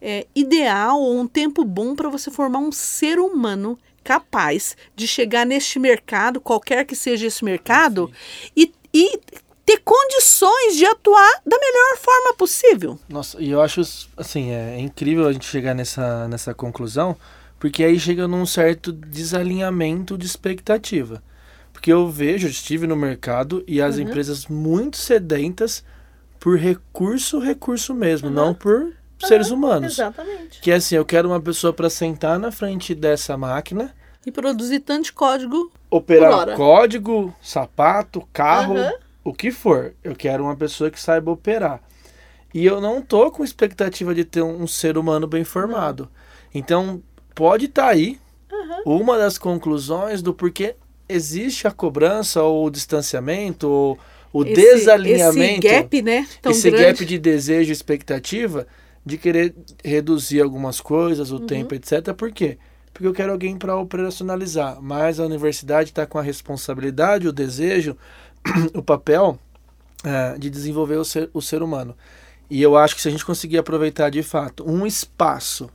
é, 0.00 0.26
ideal 0.34 1.00
ou 1.00 1.18
um 1.18 1.26
tempo 1.26 1.64
bom 1.64 1.94
para 1.94 2.10
você 2.10 2.30
formar 2.30 2.58
um 2.58 2.70
ser 2.70 3.18
humano 3.18 3.78
capaz 4.04 4.76
de 4.94 5.08
chegar 5.08 5.46
neste 5.46 5.78
mercado, 5.78 6.40
qualquer 6.40 6.84
que 6.84 6.94
seja 6.94 7.26
esse 7.26 7.44
mercado, 7.44 8.12
e, 8.54 8.70
e 8.92 9.18
ter 9.64 9.78
condições 9.78 10.76
de 10.76 10.84
atuar 10.84 11.40
da 11.44 11.58
melhor 11.58 11.96
forma 11.96 12.34
possível. 12.34 12.98
Nossa, 13.08 13.40
e 13.40 13.50
eu 13.50 13.62
acho 13.62 13.80
assim, 14.16 14.50
é, 14.50 14.76
é 14.76 14.80
incrível 14.80 15.26
a 15.26 15.32
gente 15.32 15.46
chegar 15.46 15.74
nessa, 15.74 16.28
nessa 16.28 16.52
conclusão, 16.52 17.16
porque 17.58 17.82
aí 17.82 17.98
chega 17.98 18.28
num 18.28 18.44
certo 18.44 18.92
desalinhamento 18.92 20.18
de 20.18 20.26
expectativa. 20.26 21.22
Porque 21.72 21.92
eu 21.92 22.08
vejo, 22.08 22.46
eu 22.46 22.50
estive 22.50 22.86
no 22.86 22.94
mercado 22.94 23.64
e 23.66 23.80
as 23.80 23.96
uhum. 23.96 24.02
empresas 24.02 24.46
muito 24.46 24.96
sedentas 24.96 25.82
por 26.38 26.58
recurso, 26.58 27.38
recurso 27.38 27.94
mesmo, 27.94 28.28
uhum. 28.28 28.34
não 28.34 28.54
por 28.54 28.92
seres 29.18 29.50
humanos. 29.50 29.94
Exatamente. 29.94 30.60
Que 30.60 30.70
é 30.70 30.74
assim, 30.74 30.96
eu 30.96 31.04
quero 31.04 31.28
uma 31.28 31.40
pessoa 31.40 31.72
para 31.72 31.90
sentar 31.90 32.38
na 32.38 32.50
frente 32.50 32.94
dessa 32.94 33.36
máquina 33.36 33.94
e 34.26 34.30
produzir 34.30 34.80
tanto 34.80 35.12
código. 35.14 35.70
Operar 35.90 36.56
código, 36.56 37.34
sapato, 37.42 38.26
carro, 38.32 38.74
uhum. 38.74 38.92
o 39.24 39.34
que 39.34 39.50
for. 39.50 39.94
Eu 40.02 40.14
quero 40.14 40.44
uma 40.44 40.56
pessoa 40.56 40.90
que 40.90 41.00
saiba 41.00 41.30
operar. 41.30 41.80
E 42.52 42.64
eu 42.64 42.80
não 42.80 43.02
tô 43.02 43.30
com 43.30 43.44
expectativa 43.44 44.14
de 44.14 44.24
ter 44.24 44.42
um, 44.42 44.66
ser 44.66 44.96
humano 44.96 45.26
bem 45.26 45.44
formado. 45.44 46.00
Uhum. 46.00 46.08
Então, 46.54 47.02
pode 47.34 47.66
estar 47.66 47.84
tá 47.84 47.88
aí 47.88 48.18
uhum. 48.50 49.00
uma 49.00 49.18
das 49.18 49.38
conclusões 49.38 50.22
do 50.22 50.32
porquê 50.32 50.76
existe 51.08 51.66
a 51.66 51.70
cobrança 51.70 52.42
ou 52.42 52.66
o 52.66 52.70
distanciamento 52.70 53.68
ou 53.68 53.98
o 54.32 54.44
esse, 54.44 54.54
desalinhamento. 54.54 55.66
Esse 55.66 55.76
gap, 55.76 56.02
né? 56.02 56.26
Tão 56.40 56.52
esse 56.52 56.70
grande. 56.70 56.86
gap 56.86 57.04
de 57.04 57.18
desejo 57.18 57.70
e 57.70 57.72
expectativa 57.72 58.66
de 59.04 59.18
querer 59.18 59.54
reduzir 59.84 60.40
algumas 60.40 60.80
coisas, 60.80 61.30
o 61.30 61.36
uhum. 61.36 61.46
tempo, 61.46 61.74
etc. 61.74 62.14
Por 62.14 62.32
quê? 62.32 62.58
Porque 62.92 63.06
eu 63.06 63.12
quero 63.12 63.32
alguém 63.32 63.56
para 63.56 63.76
operacionalizar. 63.76 64.80
Mas 64.80 65.20
a 65.20 65.24
universidade 65.24 65.90
está 65.90 66.06
com 66.06 66.18
a 66.18 66.22
responsabilidade, 66.22 67.28
o 67.28 67.32
desejo, 67.32 67.96
o 68.74 68.82
papel 68.82 69.38
é, 70.04 70.38
de 70.38 70.48
desenvolver 70.48 70.96
o 70.96 71.04
ser, 71.04 71.28
o 71.34 71.42
ser 71.42 71.62
humano. 71.62 71.96
E 72.48 72.62
eu 72.62 72.76
acho 72.76 72.94
que 72.94 73.02
se 73.02 73.08
a 73.08 73.10
gente 73.10 73.24
conseguir 73.24 73.58
aproveitar 73.58 74.10
de 74.10 74.22
fato 74.22 74.68
um 74.68 74.86
espaço 74.86 75.68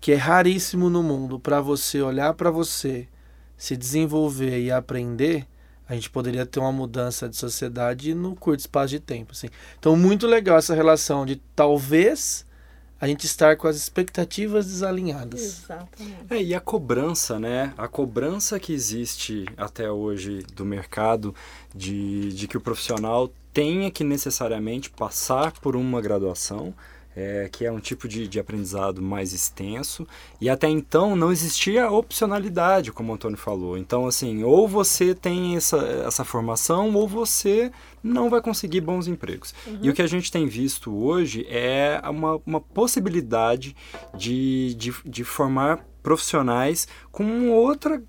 que 0.00 0.12
é 0.12 0.16
raríssimo 0.16 0.90
no 0.90 1.02
mundo 1.02 1.38
para 1.38 1.60
você 1.60 2.02
olhar 2.02 2.34
para 2.34 2.50
você, 2.50 3.08
se 3.56 3.76
desenvolver 3.76 4.60
e 4.60 4.70
aprender, 4.70 5.46
a 5.88 5.94
gente 5.94 6.10
poderia 6.10 6.44
ter 6.44 6.58
uma 6.58 6.72
mudança 6.72 7.28
de 7.28 7.36
sociedade 7.36 8.14
no 8.14 8.34
curto 8.34 8.60
espaço 8.60 8.88
de 8.88 9.00
tempo. 9.00 9.32
Assim. 9.32 9.48
Então, 9.78 9.96
muito 9.96 10.26
legal 10.26 10.58
essa 10.58 10.74
relação 10.74 11.24
de 11.24 11.36
talvez 11.54 12.44
a 13.02 13.08
gente 13.08 13.26
estar 13.26 13.56
com 13.56 13.66
as 13.66 13.74
expectativas 13.74 14.64
desalinhadas. 14.66 15.40
Exatamente. 15.40 16.18
É, 16.30 16.40
e 16.40 16.54
a 16.54 16.60
cobrança, 16.60 17.36
né? 17.36 17.74
A 17.76 17.88
cobrança 17.88 18.60
que 18.60 18.72
existe 18.72 19.44
até 19.56 19.90
hoje 19.90 20.44
do 20.54 20.64
mercado 20.64 21.34
de, 21.74 22.32
de 22.32 22.46
que 22.46 22.56
o 22.56 22.60
profissional 22.60 23.28
tenha 23.52 23.90
que 23.90 24.04
necessariamente 24.04 24.88
passar 24.88 25.50
por 25.50 25.74
uma 25.74 26.00
graduação 26.00 26.72
é, 27.16 27.48
que 27.50 27.64
é 27.64 27.72
um 27.72 27.80
tipo 27.80 28.08
de, 28.08 28.26
de 28.26 28.40
aprendizado 28.40 29.02
mais 29.02 29.32
extenso. 29.32 30.06
E 30.40 30.48
até 30.48 30.68
então 30.68 31.14
não 31.14 31.30
existia 31.30 31.90
opcionalidade, 31.90 32.92
como 32.92 33.12
o 33.12 33.14
Antônio 33.14 33.36
falou. 33.36 33.76
Então, 33.76 34.06
assim, 34.06 34.42
ou 34.42 34.66
você 34.66 35.14
tem 35.14 35.56
essa, 35.56 35.78
essa 36.06 36.24
formação, 36.24 36.94
ou 36.94 37.06
você 37.06 37.70
não 38.02 38.28
vai 38.28 38.40
conseguir 38.40 38.80
bons 38.80 39.06
empregos. 39.06 39.54
Uhum. 39.66 39.78
E 39.82 39.90
o 39.90 39.94
que 39.94 40.02
a 40.02 40.06
gente 40.06 40.30
tem 40.30 40.46
visto 40.46 40.92
hoje 40.92 41.46
é 41.48 42.00
uma, 42.04 42.40
uma 42.44 42.60
possibilidade 42.60 43.76
de, 44.16 44.74
de, 44.74 44.94
de 45.04 45.24
formar 45.24 45.84
profissionais 46.02 46.88
com 47.10 47.50
outra 47.50 48.02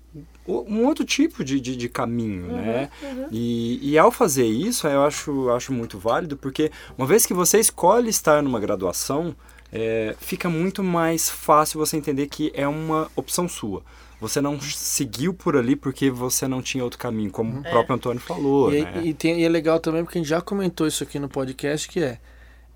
um 0.46 0.84
outro 0.84 1.04
tipo 1.04 1.42
de, 1.42 1.58
de, 1.58 1.74
de 1.74 1.88
caminho, 1.88 2.46
uhum, 2.46 2.56
né? 2.56 2.90
Uhum. 3.02 3.28
E, 3.30 3.92
e 3.92 3.98
ao 3.98 4.10
fazer 4.10 4.46
isso, 4.46 4.86
eu 4.86 5.02
acho, 5.04 5.48
acho 5.50 5.72
muito 5.72 5.98
válido, 5.98 6.36
porque 6.36 6.70
uma 6.98 7.06
vez 7.06 7.24
que 7.24 7.32
você 7.32 7.58
escolhe 7.58 8.10
estar 8.10 8.42
numa 8.42 8.60
graduação, 8.60 9.34
é, 9.72 10.14
fica 10.18 10.48
muito 10.48 10.82
mais 10.84 11.30
fácil 11.30 11.80
você 11.80 11.96
entender 11.96 12.26
que 12.26 12.52
é 12.54 12.68
uma 12.68 13.10
opção 13.16 13.48
sua. 13.48 13.82
Você 14.20 14.40
não 14.40 14.60
seguiu 14.60 15.34
por 15.34 15.56
ali 15.56 15.74
porque 15.74 16.10
você 16.10 16.46
não 16.46 16.62
tinha 16.62 16.84
outro 16.84 16.98
caminho, 16.98 17.30
como 17.30 17.56
é. 17.56 17.60
o 17.60 17.62
próprio 17.62 17.96
Antônio 17.96 18.20
falou. 18.20 18.72
E, 18.72 18.82
né? 18.82 19.02
e, 19.04 19.14
tem, 19.14 19.40
e 19.40 19.44
é 19.44 19.48
legal 19.48 19.80
também 19.80 20.04
porque 20.04 20.18
a 20.18 20.20
gente 20.20 20.28
já 20.28 20.40
comentou 20.40 20.86
isso 20.86 21.02
aqui 21.02 21.18
no 21.18 21.28
podcast, 21.28 21.88
que 21.88 22.00
é 22.00 22.18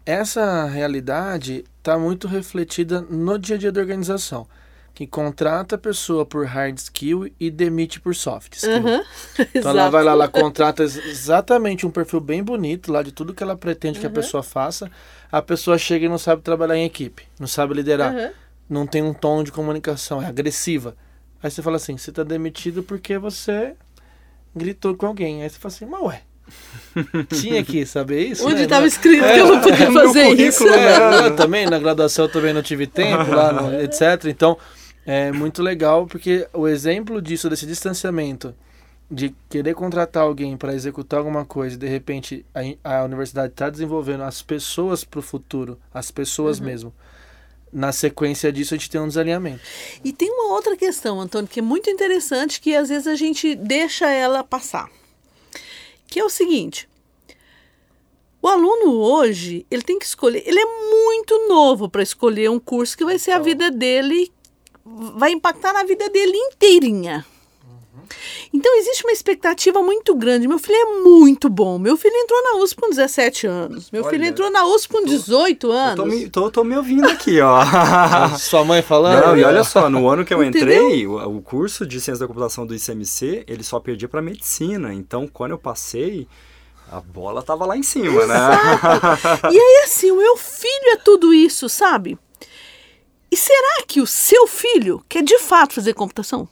essa 0.05 0.65
realidade 0.65 1.65
está 1.79 1.99
muito 1.99 2.27
refletida 2.27 3.03
no 3.03 3.39
dia 3.39 3.57
a 3.57 3.59
dia 3.59 3.71
da 3.71 3.81
organização 3.81 4.47
que 4.99 5.07
contrata 5.07 5.77
a 5.77 5.79
pessoa 5.79 6.27
por 6.27 6.45
hard 6.45 6.77
skill 6.77 7.33
e 7.39 7.53
demite 7.53 8.01
por 8.01 8.17
soft 8.17 8.55
skill. 8.55 8.85
Uhum. 8.85 9.05
Então 9.55 9.71
ela 9.71 9.89
vai 9.89 10.03
lá, 10.03 10.11
ela 10.11 10.27
contrata 10.27 10.83
exatamente 10.83 11.87
um 11.87 11.91
perfil 11.91 12.19
bem 12.19 12.43
bonito 12.43 12.91
lá 12.91 13.01
de 13.01 13.13
tudo 13.13 13.33
que 13.33 13.41
ela 13.41 13.57
pretende 13.57 13.99
uhum. 13.99 14.01
que 14.01 14.07
a 14.09 14.11
pessoa 14.11 14.43
faça. 14.43 14.91
A 15.31 15.41
pessoa 15.41 15.79
chega 15.79 16.07
e 16.07 16.09
não 16.09 16.19
sabe 16.19 16.43
trabalhar 16.43 16.77
em 16.77 16.85
equipe, 16.85 17.23
não 17.39 17.47
sabe 17.47 17.75
liderar, 17.75 18.13
uhum. 18.13 18.31
não 18.69 18.87
tem 18.89 19.01
um 19.01 19.15
tom 19.15 19.45
de 19.45 19.53
comunicação, 19.53 20.21
é 20.21 20.27
agressiva. 20.27 20.97
Aí 21.41 21.49
você 21.49 21.63
fala 21.63 21.77
assim, 21.77 21.97
você 21.97 22.11
está 22.11 22.25
demitido 22.25 22.83
porque 22.83 23.17
você 23.19 23.77
gritou 24.57 24.97
com 24.97 25.07
alguém. 25.07 25.45
Aí 25.45 25.49
você 25.49 25.61
fala 25.61 25.73
assim, 25.73 25.87
mas 25.87 26.03
ué, 26.03 26.23
tinha 27.41 27.63
que 27.63 27.87
saber 27.87 28.27
isso. 28.27 28.45
Onde 28.45 28.63
estava 28.63 28.83
né? 28.83 28.89
escrito 28.89 29.25
é, 29.25 29.35
que 29.35 29.39
eu 29.39 29.47
não 29.47 29.61
podia 29.61 29.93
fazer 29.93 30.29
isso? 30.41 30.67
É, 30.67 31.31
também, 31.31 31.67
na 31.71 31.79
graduação 31.79 32.25
eu 32.25 32.33
também 32.33 32.53
não 32.53 32.63
tive 32.63 32.89
tempo, 32.89 33.31
lá, 33.31 33.53
no, 33.53 33.81
etc. 33.81 34.25
Então, 34.27 34.59
é 35.11 35.33
muito 35.33 35.63
legal 35.63 36.07
porque 36.07 36.47
o 36.53 36.69
exemplo 36.69 37.23
disso, 37.23 37.49
desse 37.49 37.65
distanciamento, 37.65 38.55
de 39.11 39.35
querer 39.49 39.75
contratar 39.75 40.25
alguém 40.25 40.55
para 40.55 40.75
executar 40.75 41.21
alguma 41.21 41.47
coisa 41.47 41.77
e 41.77 41.79
de 41.79 41.89
repente 41.89 42.45
a, 42.85 42.99
a 42.99 43.05
universidade 43.05 43.55
está 43.55 43.71
desenvolvendo 43.71 44.23
as 44.23 44.43
pessoas 44.43 45.05
para 45.05 45.21
o 45.21 45.23
futuro, 45.23 45.81
as 45.95 46.11
pessoas 46.11 46.61
uhum. 46.61 46.67
mesmo. 46.67 46.95
Na 47.73 47.91
sequência 47.91 48.53
disso, 48.53 48.75
a 48.75 48.77
gente 48.77 48.91
tem 48.91 49.01
um 49.01 49.09
desalinhamento. 49.09 49.63
E 50.05 50.13
tem 50.13 50.31
uma 50.31 50.53
outra 50.53 50.77
questão, 50.77 51.19
Antônio, 51.19 51.49
que 51.49 51.61
é 51.61 51.63
muito 51.63 51.89
interessante, 51.89 52.61
que 52.61 52.77
às 52.77 52.91
vezes 52.91 53.07
a 53.07 53.15
gente 53.15 53.55
deixa 53.55 54.11
ela 54.11 54.45
passar. 54.45 54.91
Que 56.07 56.21
é 56.21 56.25
o 56.25 56.31
seguinte: 56.31 56.87
o 58.43 58.49
aluno 58.49 58.93
hoje, 58.93 59.67
ele 59.71 59.83
tem 59.83 59.99
que 59.99 60.07
escolher, 60.07 60.43
ele 60.47 60.61
é 60.61 60.67
muito 60.67 61.49
novo 61.49 61.89
para 61.89 62.03
escolher 62.03 62.51
um 62.51 62.61
curso 62.61 62.97
que 62.97 63.05
vai 63.05 63.19
ser 63.19 63.33
a 63.33 63.39
vida 63.39 63.71
dele 63.71 64.31
vai 65.17 65.33
impactar 65.33 65.73
na 65.73 65.85
vida 65.85 66.09
dele 66.09 66.37
inteirinha. 66.37 67.25
Então 68.53 68.75
existe 68.79 69.05
uma 69.05 69.13
expectativa 69.13 69.83
muito 69.83 70.15
grande. 70.15 70.49
Meu 70.49 70.59
filho 70.59 70.77
é 70.77 71.01
muito 71.03 71.49
bom. 71.49 71.79
Meu 71.79 71.97
filho 71.97 72.15
entrou 72.17 72.43
na 72.43 72.63
USP 72.63 72.81
com 72.81 72.91
17 72.91 73.47
anos. 73.47 73.91
Meu 73.91 74.03
Olha, 74.03 74.11
filho 74.11 74.25
entrou 74.25 74.51
na 74.51 74.65
USP 74.67 74.89
com 74.89 75.05
18 75.05 75.71
anos. 75.71 75.97
Tô 75.97 76.07
me, 76.07 76.29
tô, 76.29 76.51
tô 76.51 76.65
me 76.65 76.77
ouvindo 76.77 77.07
aqui, 77.09 77.41
ó. 77.41 77.61
Sua 78.39 78.65
mãe 78.65 78.83
falando? 78.83 79.27
Não, 79.27 79.37
e 79.37 79.45
olha 79.45 79.65
só, 79.65 79.91
no 79.91 80.09
ano 80.09 80.25
que 80.25 80.33
eu 80.33 80.43
entrei, 80.43 81.07
o, 81.07 81.37
o, 81.37 81.43
curso 81.43 81.87
de 81.87 82.01
ciência 82.01 82.21
da 82.21 82.27
computação 82.27 82.67
do 82.67 82.75
ICMC, 82.75 83.45
ele 83.47 83.63
só 83.63 83.79
perdia 83.79 84.09
para 84.09 84.23
medicina. 84.23 84.95
Então, 84.95 85.27
quando 85.27 85.53
eu 85.53 85.59
passei, 85.59 86.27
a 86.91 87.01
bola 87.01 87.43
tava 87.43 87.67
lá 87.67 87.77
em 87.77 87.83
cima, 87.83 88.27
né? 88.27 88.35
Exato. 88.35 89.49
né? 89.49 89.53
e 89.53 89.59
aí, 89.59 89.85
assim, 89.85 90.11
o 90.11 90.17
meu 90.17 90.37
filho 90.37 90.93
é 90.93 90.97
tudo 90.97 91.35
isso, 91.35 91.69
sabe? 91.69 92.19
Será 93.41 93.85
que 93.87 94.01
o 94.01 94.07
seu 94.07 94.49
filho 94.49 95.01
quer 95.09 95.23
de 95.23 95.39
fato 95.39 95.75
fazer 95.75 95.95
computação? 95.95 96.49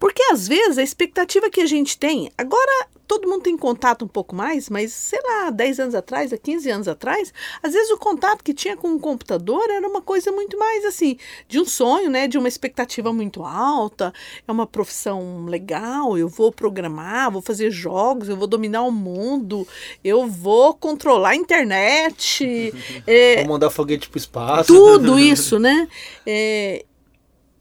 Porque 0.00 0.22
às 0.32 0.48
vezes 0.48 0.78
a 0.78 0.82
expectativa 0.82 1.50
que 1.50 1.60
a 1.60 1.66
gente 1.66 1.98
tem, 1.98 2.32
agora 2.36 2.88
todo 3.10 3.28
mundo 3.28 3.42
tem 3.42 3.56
contato 3.56 4.04
um 4.04 4.08
pouco 4.08 4.36
mais, 4.36 4.70
mas 4.70 4.92
sei 4.92 5.18
lá, 5.20 5.50
10 5.50 5.80
anos 5.80 5.94
atrás, 5.96 6.32
há 6.32 6.38
15 6.38 6.70
anos 6.70 6.86
atrás, 6.86 7.34
às 7.60 7.72
vezes 7.72 7.90
o 7.90 7.98
contato 7.98 8.44
que 8.44 8.54
tinha 8.54 8.76
com 8.76 8.94
o 8.94 9.00
computador 9.00 9.68
era 9.68 9.86
uma 9.88 10.00
coisa 10.00 10.30
muito 10.30 10.56
mais 10.56 10.84
assim, 10.84 11.18
de 11.48 11.58
um 11.58 11.64
sonho, 11.64 12.08
né, 12.08 12.28
de 12.28 12.38
uma 12.38 12.46
expectativa 12.46 13.12
muito 13.12 13.42
alta, 13.42 14.14
é 14.46 14.52
uma 14.52 14.64
profissão 14.64 15.44
legal, 15.46 16.16
eu 16.16 16.28
vou 16.28 16.52
programar, 16.52 17.32
vou 17.32 17.42
fazer 17.42 17.68
jogos, 17.72 18.28
eu 18.28 18.36
vou 18.36 18.46
dominar 18.46 18.82
o 18.82 18.92
mundo, 18.92 19.66
eu 20.04 20.28
vou 20.28 20.72
controlar 20.72 21.30
a 21.30 21.36
internet, 21.36 22.72
é, 23.08 23.38
vou 23.38 23.54
mandar 23.54 23.70
foguete 23.70 24.08
para 24.08 24.18
o 24.18 24.20
espaço. 24.20 24.72
Tudo 24.72 25.18
isso, 25.20 25.58
né? 25.58 25.88
É, 26.24 26.84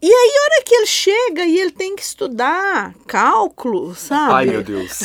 e 0.01 0.07
aí, 0.07 0.31
a 0.37 0.43
hora 0.43 0.63
que 0.63 0.75
ele 0.75 0.85
chega 0.85 1.45
e 1.45 1.59
ele 1.59 1.71
tem 1.71 1.93
que 1.93 2.01
estudar 2.01 2.95
cálculo, 3.05 3.93
sabe? 3.93 4.33
Ai, 4.33 4.45
meu 4.45 4.63
Deus. 4.63 4.99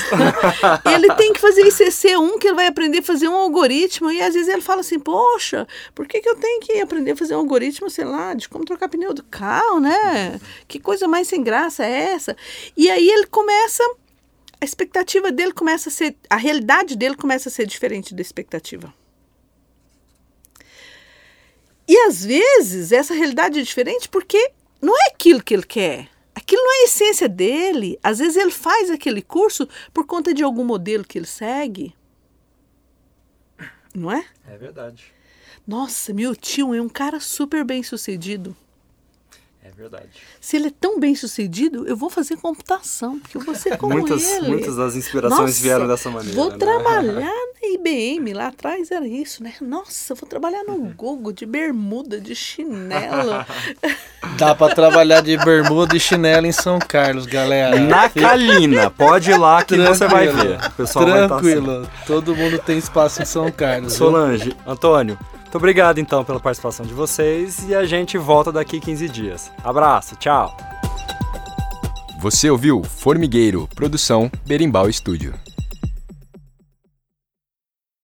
ele 0.86 1.12
tem 1.14 1.32
que 1.32 1.40
fazer 1.40 1.64
ICC1, 1.64 2.38
que 2.38 2.46
ele 2.46 2.54
vai 2.54 2.68
aprender 2.68 2.98
a 2.98 3.02
fazer 3.02 3.26
um 3.26 3.34
algoritmo, 3.34 4.12
e 4.12 4.22
às 4.22 4.34
vezes 4.34 4.48
ele 4.48 4.62
fala 4.62 4.82
assim, 4.82 5.00
poxa, 5.00 5.66
por 5.96 6.06
que, 6.06 6.20
que 6.20 6.28
eu 6.28 6.36
tenho 6.36 6.60
que 6.60 6.80
aprender 6.80 7.10
a 7.10 7.16
fazer 7.16 7.34
um 7.34 7.40
algoritmo, 7.40 7.90
sei 7.90 8.04
lá, 8.04 8.34
de 8.34 8.48
como 8.48 8.64
trocar 8.64 8.88
pneu 8.88 9.12
do 9.12 9.24
carro, 9.24 9.80
né? 9.80 10.40
Que 10.68 10.78
coisa 10.78 11.08
mais 11.08 11.26
sem 11.26 11.42
graça 11.42 11.84
é 11.84 12.12
essa? 12.12 12.36
E 12.76 12.88
aí 12.88 13.10
ele 13.10 13.26
começa, 13.26 13.82
a 14.60 14.64
expectativa 14.64 15.32
dele 15.32 15.52
começa 15.52 15.88
a 15.88 15.92
ser, 15.92 16.14
a 16.30 16.36
realidade 16.36 16.94
dele 16.94 17.16
começa 17.16 17.48
a 17.48 17.52
ser 17.52 17.66
diferente 17.66 18.14
da 18.14 18.22
expectativa. 18.22 18.94
E 21.88 21.96
às 21.98 22.24
vezes 22.24 22.92
essa 22.92 23.12
realidade 23.12 23.58
é 23.58 23.62
diferente 23.62 24.08
porque 24.08 24.52
não 24.84 24.94
é 24.96 25.08
aquilo 25.12 25.42
que 25.42 25.54
ele 25.54 25.62
quer. 25.62 26.08
Aquilo 26.34 26.62
não 26.62 26.72
é 26.72 26.82
a 26.82 26.84
essência 26.84 27.28
dele. 27.28 27.98
Às 28.02 28.18
vezes 28.18 28.36
ele 28.36 28.50
faz 28.50 28.90
aquele 28.90 29.22
curso 29.22 29.68
por 29.92 30.06
conta 30.06 30.34
de 30.34 30.42
algum 30.42 30.64
modelo 30.64 31.04
que 31.04 31.18
ele 31.18 31.26
segue. 31.26 31.94
Não 33.94 34.10
é? 34.10 34.26
É 34.46 34.56
verdade. 34.56 35.12
Nossa, 35.66 36.12
meu 36.12 36.36
tio 36.36 36.74
é 36.74 36.82
um 36.82 36.88
cara 36.88 37.20
super 37.20 37.64
bem 37.64 37.82
sucedido. 37.82 38.54
É 39.66 39.70
verdade. 39.70 40.10
Se 40.42 40.56
ele 40.56 40.68
é 40.68 40.72
tão 40.78 41.00
bem 41.00 41.14
sucedido, 41.14 41.88
eu 41.88 41.96
vou 41.96 42.10
fazer 42.10 42.36
computação, 42.36 43.18
porque 43.18 43.38
eu 43.38 43.40
vou 43.40 43.54
ser 43.54 43.78
como 43.78 43.94
muitas, 43.94 44.30
ele. 44.30 44.48
Muitas 44.48 44.76
das 44.76 44.94
inspirações 44.94 45.40
Nossa, 45.40 45.62
vieram 45.62 45.88
dessa 45.88 46.10
maneira. 46.10 46.36
Vou 46.36 46.50
né? 46.50 46.58
trabalhar 46.58 47.32
na 47.32 47.68
IBM, 47.72 48.34
lá 48.34 48.48
atrás 48.48 48.90
era 48.90 49.08
isso, 49.08 49.42
né? 49.42 49.54
Nossa, 49.62 50.14
vou 50.14 50.28
trabalhar 50.28 50.64
no 50.64 50.76
Google 50.94 51.32
de 51.32 51.46
bermuda, 51.46 52.20
de 52.20 52.34
chinelo. 52.34 53.46
Dá 54.36 54.54
para 54.54 54.74
trabalhar 54.74 55.22
de 55.22 55.34
bermuda 55.38 55.96
e 55.96 56.00
chinelo 56.00 56.46
em 56.46 56.52
São 56.52 56.78
Carlos, 56.78 57.24
galera. 57.24 57.80
Na 57.80 58.10
Calina, 58.10 58.90
pode 58.90 59.30
ir 59.30 59.38
lá 59.38 59.64
que 59.64 59.76
Tranquilo. 59.76 59.94
você 59.94 60.06
vai 60.06 60.28
ver. 60.28 60.58
O 60.58 60.70
pessoal 60.72 61.06
Tranquilo, 61.06 61.66
vai 61.66 61.82
estar 61.84 61.94
assim. 61.94 62.06
todo 62.06 62.36
mundo 62.36 62.58
tem 62.58 62.76
espaço 62.76 63.22
em 63.22 63.24
São 63.24 63.50
Carlos. 63.50 63.96
viu? 63.96 64.06
Solange, 64.06 64.54
Antônio, 64.66 65.18
muito 65.54 65.62
obrigado 65.62 66.00
então 66.00 66.24
pela 66.24 66.40
participação 66.40 66.84
de 66.84 66.92
vocês 66.92 67.64
e 67.68 67.76
a 67.76 67.84
gente 67.84 68.18
volta 68.18 68.50
daqui 68.50 68.80
15 68.80 69.08
dias. 69.08 69.52
Abraço, 69.62 70.16
tchau. 70.16 70.56
Você 72.18 72.50
ouviu 72.50 72.82
Formigueiro, 72.82 73.68
produção 73.72 74.28
Berimbau 74.44 74.88
Estúdio. 74.88 75.43